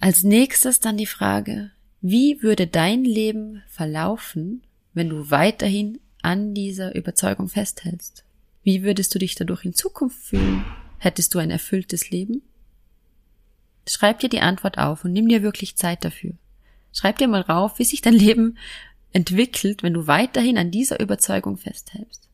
Als 0.00 0.22
nächstes 0.22 0.80
dann 0.80 0.96
die 0.96 1.06
Frage, 1.06 1.70
wie 2.00 2.42
würde 2.42 2.66
dein 2.66 3.04
Leben 3.04 3.62
verlaufen, 3.66 4.62
wenn 4.92 5.08
du 5.08 5.30
weiterhin 5.30 5.98
an 6.20 6.54
dieser 6.54 6.94
Überzeugung 6.94 7.48
festhältst? 7.48 8.24
Wie 8.62 8.82
würdest 8.82 9.14
du 9.14 9.18
dich 9.18 9.34
dadurch 9.34 9.64
in 9.64 9.74
Zukunft 9.74 10.18
fühlen? 10.18 10.64
Hättest 10.98 11.34
du 11.34 11.38
ein 11.38 11.50
erfülltes 11.50 12.10
Leben? 12.10 12.42
Schreib 13.88 14.20
dir 14.20 14.28
die 14.28 14.40
Antwort 14.40 14.78
auf 14.78 15.04
und 15.04 15.12
nimm 15.12 15.28
dir 15.28 15.42
wirklich 15.42 15.76
Zeit 15.76 16.04
dafür. 16.04 16.32
Schreib 16.92 17.18
dir 17.18 17.28
mal 17.28 17.42
rauf, 17.42 17.78
wie 17.78 17.84
sich 17.84 18.00
dein 18.00 18.14
Leben 18.14 18.56
entwickelt, 19.12 19.82
wenn 19.82 19.94
du 19.94 20.06
weiterhin 20.06 20.58
an 20.58 20.70
dieser 20.70 21.00
Überzeugung 21.00 21.56
festhältst. 21.56 22.28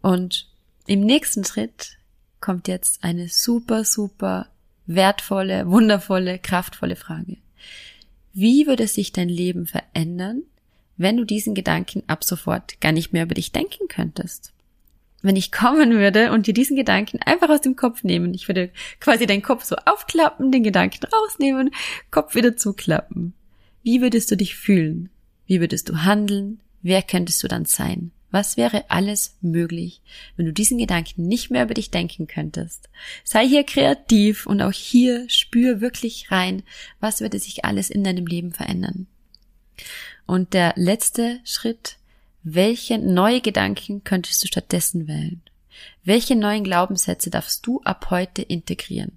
Und 0.00 0.48
im 0.86 1.00
nächsten 1.00 1.44
Schritt 1.44 1.98
kommt 2.40 2.68
jetzt 2.68 3.02
eine 3.02 3.28
super, 3.28 3.84
super 3.84 4.48
wertvolle, 4.86 5.68
wundervolle, 5.68 6.38
kraftvolle 6.38 6.96
Frage. 6.96 7.38
Wie 8.32 8.66
würde 8.66 8.86
sich 8.86 9.12
dein 9.12 9.28
Leben 9.28 9.66
verändern, 9.66 10.42
wenn 10.96 11.16
du 11.16 11.24
diesen 11.24 11.54
Gedanken 11.54 12.02
ab 12.06 12.22
sofort 12.24 12.80
gar 12.80 12.92
nicht 12.92 13.12
mehr 13.12 13.24
über 13.24 13.34
dich 13.34 13.52
denken 13.52 13.88
könntest? 13.88 14.52
Wenn 15.22 15.36
ich 15.36 15.50
kommen 15.50 15.92
würde 15.92 16.30
und 16.30 16.46
dir 16.46 16.54
diesen 16.54 16.76
Gedanken 16.76 17.20
einfach 17.22 17.48
aus 17.48 17.62
dem 17.62 17.74
Kopf 17.74 18.04
nehmen, 18.04 18.34
ich 18.34 18.46
würde 18.46 18.70
quasi 19.00 19.26
deinen 19.26 19.42
Kopf 19.42 19.64
so 19.64 19.76
aufklappen, 19.76 20.52
den 20.52 20.62
Gedanken 20.62 21.04
rausnehmen, 21.06 21.70
Kopf 22.10 22.34
wieder 22.34 22.56
zuklappen. 22.56 23.32
Wie 23.82 24.00
würdest 24.02 24.30
du 24.30 24.36
dich 24.36 24.54
fühlen? 24.54 25.08
Wie 25.46 25.60
würdest 25.60 25.88
du 25.88 26.04
handeln? 26.04 26.60
Wer 26.82 27.02
könntest 27.02 27.42
du 27.42 27.48
dann 27.48 27.64
sein? 27.64 28.12
Was 28.30 28.56
wäre 28.56 28.90
alles 28.90 29.36
möglich, 29.40 30.00
wenn 30.36 30.46
du 30.46 30.52
diesen 30.52 30.78
Gedanken 30.78 31.26
nicht 31.26 31.50
mehr 31.50 31.62
über 31.62 31.74
dich 31.74 31.90
denken 31.90 32.26
könntest? 32.26 32.88
Sei 33.24 33.46
hier 33.46 33.64
kreativ 33.64 34.46
und 34.46 34.60
auch 34.60 34.72
hier 34.72 35.28
spür 35.28 35.80
wirklich 35.80 36.30
rein, 36.30 36.62
was 37.00 37.20
würde 37.20 37.38
sich 37.38 37.64
alles 37.64 37.88
in 37.88 38.04
deinem 38.04 38.26
Leben 38.26 38.52
verändern. 38.52 39.06
Und 40.26 40.54
der 40.54 40.72
letzte 40.76 41.40
Schritt, 41.44 41.96
welche 42.42 42.98
neue 42.98 43.40
Gedanken 43.40 44.02
könntest 44.04 44.42
du 44.42 44.48
stattdessen 44.48 45.06
wählen? 45.06 45.42
Welche 46.04 46.36
neuen 46.36 46.64
Glaubenssätze 46.64 47.30
darfst 47.30 47.66
du 47.66 47.80
ab 47.82 48.10
heute 48.10 48.42
integrieren? 48.42 49.12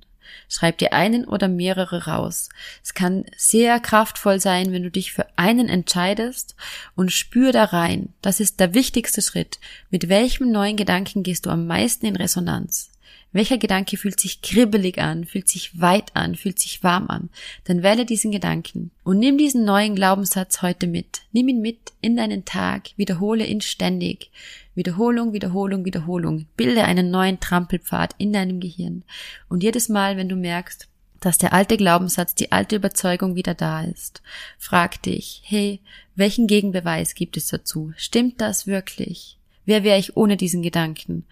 Schreib 0.48 0.78
dir 0.78 0.94
einen 0.94 1.26
oder 1.26 1.48
mehrere 1.48 2.06
raus. 2.06 2.50
Es 2.84 2.94
kann 2.94 3.26
sehr 3.36 3.80
kraftvoll 3.80 4.40
sein, 4.40 4.72
wenn 4.72 4.84
du 4.84 4.92
dich 4.92 5.12
für 5.12 5.26
einen 5.36 5.70
entscheidest 5.70 6.56
und 6.96 7.12
spür 7.12 7.52
da 7.52 7.66
rein. 7.66 8.14
Das 8.22 8.40
ist 8.40 8.60
der 8.60 8.74
wichtigste 8.74 9.22
Schritt. 9.22 9.60
Mit 9.90 10.10
welchem 10.10 10.52
neuen 10.52 10.78
Gedanken 10.78 11.24
gehst 11.24 11.46
du 11.46 11.50
am 11.50 11.68
meisten 11.68 12.06
in 12.06 12.16
Resonanz? 12.16 12.92
Welcher 13.32 13.60
Gedanke 13.60 13.96
fühlt 13.96 14.20
sich 14.20 14.42
kribbelig 14.42 14.98
an, 14.98 15.24
fühlt 15.24 15.48
sich 15.48 15.80
weit 15.80 16.16
an, 16.16 16.34
fühlt 16.34 16.58
sich 16.58 16.84
warm 16.84 17.10
an? 17.10 17.30
Dann 17.66 17.84
wähle 17.84 18.06
diesen 18.06 18.32
Gedanken 18.32 18.90
und 19.04 19.20
nimm 19.20 19.38
diesen 19.38 19.66
neuen 19.66 19.94
Glaubenssatz 19.94 20.64
heute 20.64 20.88
mit. 20.88 21.22
Nimm 21.32 21.48
ihn 21.48 21.62
mit 21.62 21.78
in 22.02 22.18
deinen 22.18 22.46
Tag, 22.46 22.90
wiederhole 22.96 23.46
ihn 23.46 23.62
ständig. 23.62 24.32
Wiederholung, 24.80 25.34
Wiederholung, 25.34 25.84
Wiederholung. 25.84 26.46
Bilde 26.56 26.86
einen 26.86 27.12
neuen 27.12 27.42
Trampelpfad 27.42 28.16
in 28.18 28.32
deinem 28.32 28.62
Gehirn. 28.62 29.04
Und 29.50 29.62
jedes 29.62 29.90
Mal, 29.90 30.16
wenn 30.16 30.30
du 30.30 30.38
merkst, 30.38 30.88
dass 31.20 31.38
der 31.38 31.52
alte 31.52 31.76
Glaubenssatz, 31.76 32.34
die 32.34 32.54
alte 32.54 32.78
Überzeugung 32.78 33.36
wieder 33.36 33.56
da 33.56 33.84
ist, 33.84 34.22
frag 34.58 35.02
dich, 35.04 35.42
hey, 35.44 35.82
welchen 36.16 36.48
Gegenbeweis 36.48 37.14
gibt 37.14 37.36
es 37.36 37.48
dazu? 37.48 37.92
Stimmt 37.98 38.40
das 38.40 38.68
wirklich? 38.68 39.38
Wer 39.66 39.84
wäre 39.84 40.00
ich 40.00 40.16
ohne 40.16 40.38
diesen 40.38 40.62
Gedanken? 40.62 41.26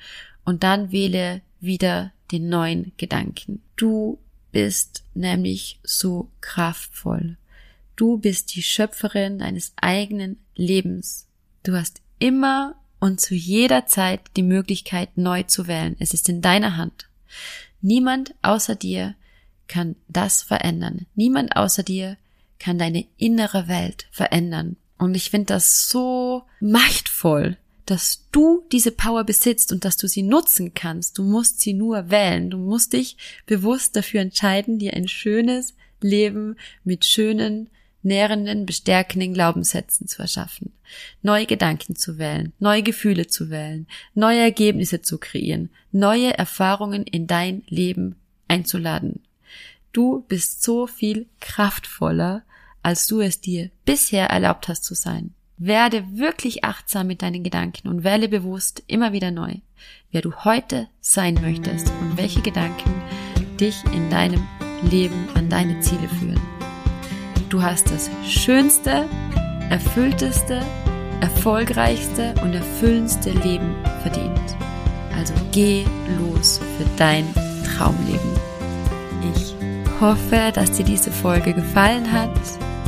Und 0.43 0.63
dann 0.63 0.91
wähle 0.91 1.41
wieder 1.61 2.11
den 2.33 2.49
neuen 2.49 2.91
Gedanken. 2.97 3.61
Du 3.77 4.19
bist 4.51 5.05
nämlich 5.13 5.79
so 5.83 6.29
kraftvoll. 6.41 7.37
Du 7.95 8.17
bist 8.17 8.55
die 8.55 8.61
Schöpferin 8.61 9.39
deines 9.39 9.71
eigenen 9.77 10.37
Lebens. 10.55 11.27
Du 11.63 11.77
hast 11.77 12.01
immer 12.19 12.75
und 12.99 13.21
zu 13.21 13.35
jeder 13.35 13.85
Zeit 13.85 14.21
die 14.35 14.43
Möglichkeit, 14.43 15.17
neu 15.17 15.43
zu 15.43 15.67
wählen. 15.67 15.95
Es 15.99 16.13
ist 16.13 16.29
in 16.29 16.41
deiner 16.41 16.77
Hand. 16.77 17.07
Niemand 17.81 18.33
außer 18.41 18.75
dir 18.75 19.15
kann 19.67 19.95
das 20.07 20.43
verändern. 20.43 21.05
Niemand 21.15 21.55
außer 21.55 21.83
dir 21.83 22.17
kann 22.59 22.79
deine 22.79 23.05
innere 23.17 23.67
Welt 23.67 24.07
verändern. 24.11 24.77
Und 24.97 25.15
ich 25.15 25.29
finde 25.29 25.53
das 25.53 25.89
so 25.89 26.43
machtvoll, 26.59 27.57
dass 27.85 28.25
du 28.31 28.63
diese 28.71 28.91
Power 28.91 29.23
besitzt 29.23 29.71
und 29.71 29.85
dass 29.85 29.97
du 29.97 30.07
sie 30.07 30.23
nutzen 30.23 30.73
kannst. 30.73 31.17
Du 31.17 31.23
musst 31.23 31.61
sie 31.61 31.73
nur 31.73 32.09
wählen. 32.09 32.49
Du 32.49 32.57
musst 32.57 32.93
dich 32.93 33.15
bewusst 33.45 33.95
dafür 33.95 34.21
entscheiden, 34.21 34.79
dir 34.79 34.93
ein 34.93 35.07
schönes 35.07 35.75
Leben 36.01 36.55
mit 36.83 37.05
schönen, 37.05 37.69
nährenden, 38.07 38.65
bestärkenden 38.65 39.33
Glaubenssätzen 39.33 40.07
zu 40.07 40.21
erschaffen. 40.21 40.73
Neue 41.21 41.45
Gedanken 41.45 41.95
zu 41.95 42.17
wählen, 42.17 42.53
neue 42.59 42.81
Gefühle 42.81 43.27
zu 43.27 43.49
wählen, 43.49 43.85
neue 44.15 44.39
Ergebnisse 44.39 45.01
zu 45.01 45.17
kreieren, 45.17 45.69
neue 45.91 46.37
Erfahrungen 46.37 47.03
in 47.03 47.27
dein 47.27 47.63
Leben 47.67 48.15
einzuladen. 48.47 49.21
Du 49.91 50.25
bist 50.27 50.63
so 50.63 50.87
viel 50.87 51.27
kraftvoller, 51.39 52.43
als 52.81 53.07
du 53.07 53.19
es 53.19 53.41
dir 53.41 53.69
bisher 53.85 54.27
erlaubt 54.27 54.67
hast 54.67 54.83
zu 54.83 54.95
sein. 54.95 55.33
Werde 55.57 56.05
wirklich 56.13 56.63
achtsam 56.63 57.07
mit 57.07 57.21
deinen 57.21 57.43
Gedanken 57.43 57.87
und 57.87 58.03
wähle 58.03 58.29
bewusst 58.29 58.83
immer 58.87 59.11
wieder 59.11 59.31
neu, 59.31 59.55
wer 60.11 60.21
du 60.21 60.33
heute 60.45 60.87
sein 61.01 61.33
möchtest 61.41 61.89
und 61.99 62.17
welche 62.17 62.41
Gedanken 62.41 63.01
dich 63.59 63.83
in 63.85 64.09
deinem 64.09 64.47
Leben 64.83 65.27
an 65.33 65.49
deine 65.49 65.79
Ziele 65.79 66.07
führen. 66.07 66.56
Du 67.49 67.61
hast 67.61 67.89
das 67.89 68.09
schönste, 68.25 69.05
erfüllteste, 69.69 70.61
erfolgreichste 71.21 72.33
und 72.41 72.53
erfüllendste 72.53 73.31
Leben 73.31 73.73
verdient. 74.01 74.55
Also 75.17 75.33
geh 75.53 75.85
los 76.19 76.59
für 76.77 76.85
dein 76.97 77.25
Traumleben. 77.63 78.31
Ich 79.33 79.55
hoffe, 80.01 80.51
dass 80.53 80.71
dir 80.73 80.83
diese 80.83 81.11
Folge 81.11 81.53
gefallen 81.53 82.11
hat. 82.11 82.29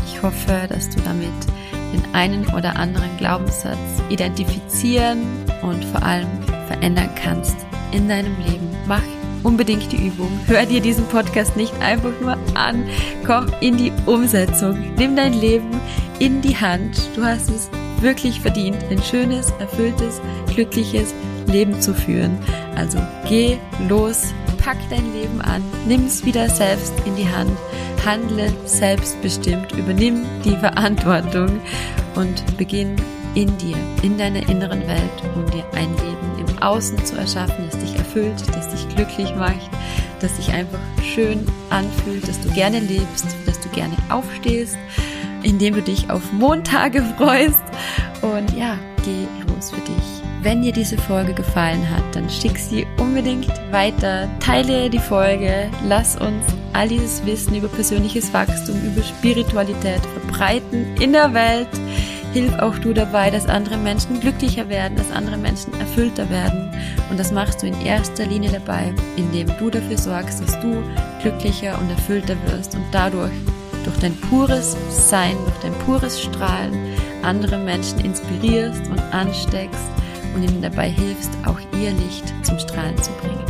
Ich 0.06 0.22
hoffe, 0.22 0.68
dass 0.68 0.90
du 0.90 1.00
damit 1.02 1.32
den 1.94 2.14
einen 2.14 2.46
oder 2.54 2.76
anderen 2.76 3.16
Glaubenssatz 3.18 3.78
identifizieren 4.10 5.22
und 5.62 5.84
vor 5.86 6.04
allem 6.04 6.28
verändern 6.68 7.10
kannst 7.16 7.56
in 7.92 8.10
deinem 8.10 8.36
Leben. 8.46 8.70
Mach 8.88 9.02
unbedingt 9.44 9.92
die 9.92 10.08
Übung. 10.08 10.32
Hör 10.48 10.66
dir 10.66 10.82
diesen 10.82 11.06
Podcast 11.06 11.56
nicht 11.56 11.74
einfach 11.82 12.12
nur 12.22 12.38
an. 12.56 12.84
Komm 13.26 13.48
in 13.62 13.78
die 13.78 13.92
Umsetzung. 14.06 14.78
Nimm 14.98 15.16
dein 15.16 15.34
Leben 15.34 15.70
in 16.20 16.42
die 16.42 16.58
Hand. 16.58 17.10
Du 17.16 17.24
hast 17.24 17.50
es 17.50 17.70
wirklich 18.02 18.40
verdient, 18.40 18.78
ein 18.90 19.02
schönes, 19.02 19.52
erfülltes, 19.60 20.22
glückliches 20.54 21.14
Leben 21.48 21.82
zu 21.82 21.94
führen. 21.94 22.38
Also 22.76 23.00
geh 23.28 23.58
los, 23.88 24.34
pack 24.64 24.78
dein 24.90 25.12
Leben 25.14 25.42
an, 25.42 25.62
nimm 25.88 26.06
es 26.06 26.24
wieder 26.24 26.48
selbst 26.50 26.94
in 27.06 27.16
die 27.16 27.28
Hand 27.28 27.52
handle 28.06 28.52
selbstbestimmt, 28.66 29.72
übernimm 29.74 30.26
die 30.44 30.56
Verantwortung 30.56 31.60
und 32.16 32.58
beginn 32.58 32.96
in 33.36 33.56
dir, 33.58 33.78
in 34.02 34.18
deiner 34.18 34.48
inneren 34.50 34.86
Welt, 34.88 35.10
um 35.36 35.46
dir 35.52 35.66
ein 35.74 35.90
Leben 35.98 36.48
im 36.48 36.62
Außen 36.62 37.04
zu 37.06 37.18
erschaffen, 37.18 37.66
das 37.70 37.80
dich 37.80 37.96
erfüllt, 37.96 38.36
das 38.54 38.70
dich 38.70 38.96
glücklich 38.96 39.34
macht, 39.36 39.70
das 40.20 40.36
dich 40.38 40.52
einfach 40.52 40.80
schön 41.04 41.46
anfühlt, 41.70 42.28
dass 42.28 42.40
du 42.42 42.50
gerne 42.50 42.80
lebst, 42.80 43.28
dass 43.46 43.60
du 43.60 43.70
gerne 43.70 43.96
aufstehst, 44.10 44.78
indem 45.44 45.76
du 45.76 45.82
dich 45.82 46.10
auf 46.10 46.32
Montage 46.32 47.04
freust 47.18 47.62
und 48.22 48.56
ja, 48.58 48.78
geh 49.04 49.28
los 49.48 49.72
für 49.72 49.82
dich. 49.82 50.20
Wenn 50.42 50.62
dir 50.62 50.72
diese 50.72 50.98
Folge 50.98 51.34
gefallen 51.34 51.90
hat, 51.90 52.04
dann 52.14 52.30
schick 52.30 52.58
sie 52.58 52.88
unbedingt 52.98 53.52
weiter, 53.72 54.30
teile 54.40 54.90
die 54.90 55.00
Folge, 55.00 55.70
lass 55.86 56.16
uns 56.16 56.46
all 56.72 56.88
dieses 56.88 57.26
Wissen 57.26 57.56
über 57.56 57.68
persönliches 57.68 58.34
Wachstum, 58.34 58.80
über 58.86 59.04
Spiritualität 59.04 60.02
verbreiten 60.14 60.96
in 61.00 61.12
der 61.12 61.34
Welt. 61.34 61.68
Hilf 62.34 62.54
auch 62.60 62.78
du 62.78 62.94
dabei, 62.94 63.32
dass 63.32 63.48
andere 63.48 63.78
Menschen 63.78 64.20
glücklicher 64.20 64.70
werden, 64.70 64.96
dass 64.96 65.12
andere 65.12 65.38
Menschen 65.38 65.74
erfüllter 65.80 66.30
werden. 66.30 66.72
Und 67.10 67.20
das 67.20 67.32
machst 67.32 67.64
du 67.64 67.68
in 67.68 67.82
erster 67.82 68.26
Linie 68.26 68.52
dabei, 68.52 68.94
indem 69.16 69.48
du 69.58 69.70
dafür 69.70 69.98
sorgst, 69.98 70.42
dass 70.42 70.60
du 70.62 70.84
glücklicher 71.22 71.80
und 71.80 71.90
erfüllter 71.90 72.36
wirst 72.46 72.76
und 72.76 72.86
dadurch 72.92 73.32
durch 73.84 73.98
dein 73.98 74.16
pures 74.16 74.78
Sein, 74.90 75.36
durch 75.46 75.58
dein 75.62 75.74
pures 75.86 76.22
Strahlen 76.22 76.74
andere 77.24 77.58
Menschen 77.58 78.00
inspirierst 78.00 78.88
und 78.88 79.00
ansteckst 79.12 79.90
und 80.36 80.44
ihnen 80.44 80.62
dabei 80.62 80.90
hilfst, 80.90 81.32
auch 81.46 81.60
ihr 81.80 81.92
Licht 81.92 82.32
zum 82.44 82.60
Strahlen 82.60 82.98
zu 83.02 83.12
bringen. 83.14 83.49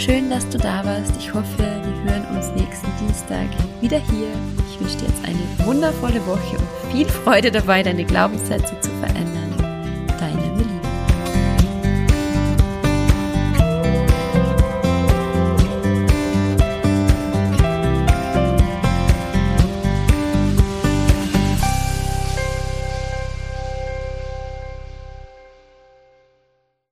Schön, 0.00 0.30
dass 0.30 0.48
du 0.48 0.56
da 0.56 0.82
warst. 0.82 1.12
Ich 1.18 1.34
hoffe, 1.34 1.58
wir 1.58 2.10
hören 2.10 2.24
uns 2.34 2.50
nächsten 2.52 2.88
Dienstag 2.98 3.48
wieder 3.82 3.98
hier. 3.98 4.28
Ich 4.70 4.80
wünsche 4.80 4.96
dir 4.96 5.08
jetzt 5.08 5.22
eine 5.26 5.66
wundervolle 5.66 6.26
Woche 6.26 6.56
und 6.56 6.90
viel 6.90 7.06
Freude 7.06 7.50
dabei, 7.50 7.82
deine 7.82 8.06
Glaubenssätze 8.06 8.80
zu 8.80 8.90
verändern. 8.92 9.39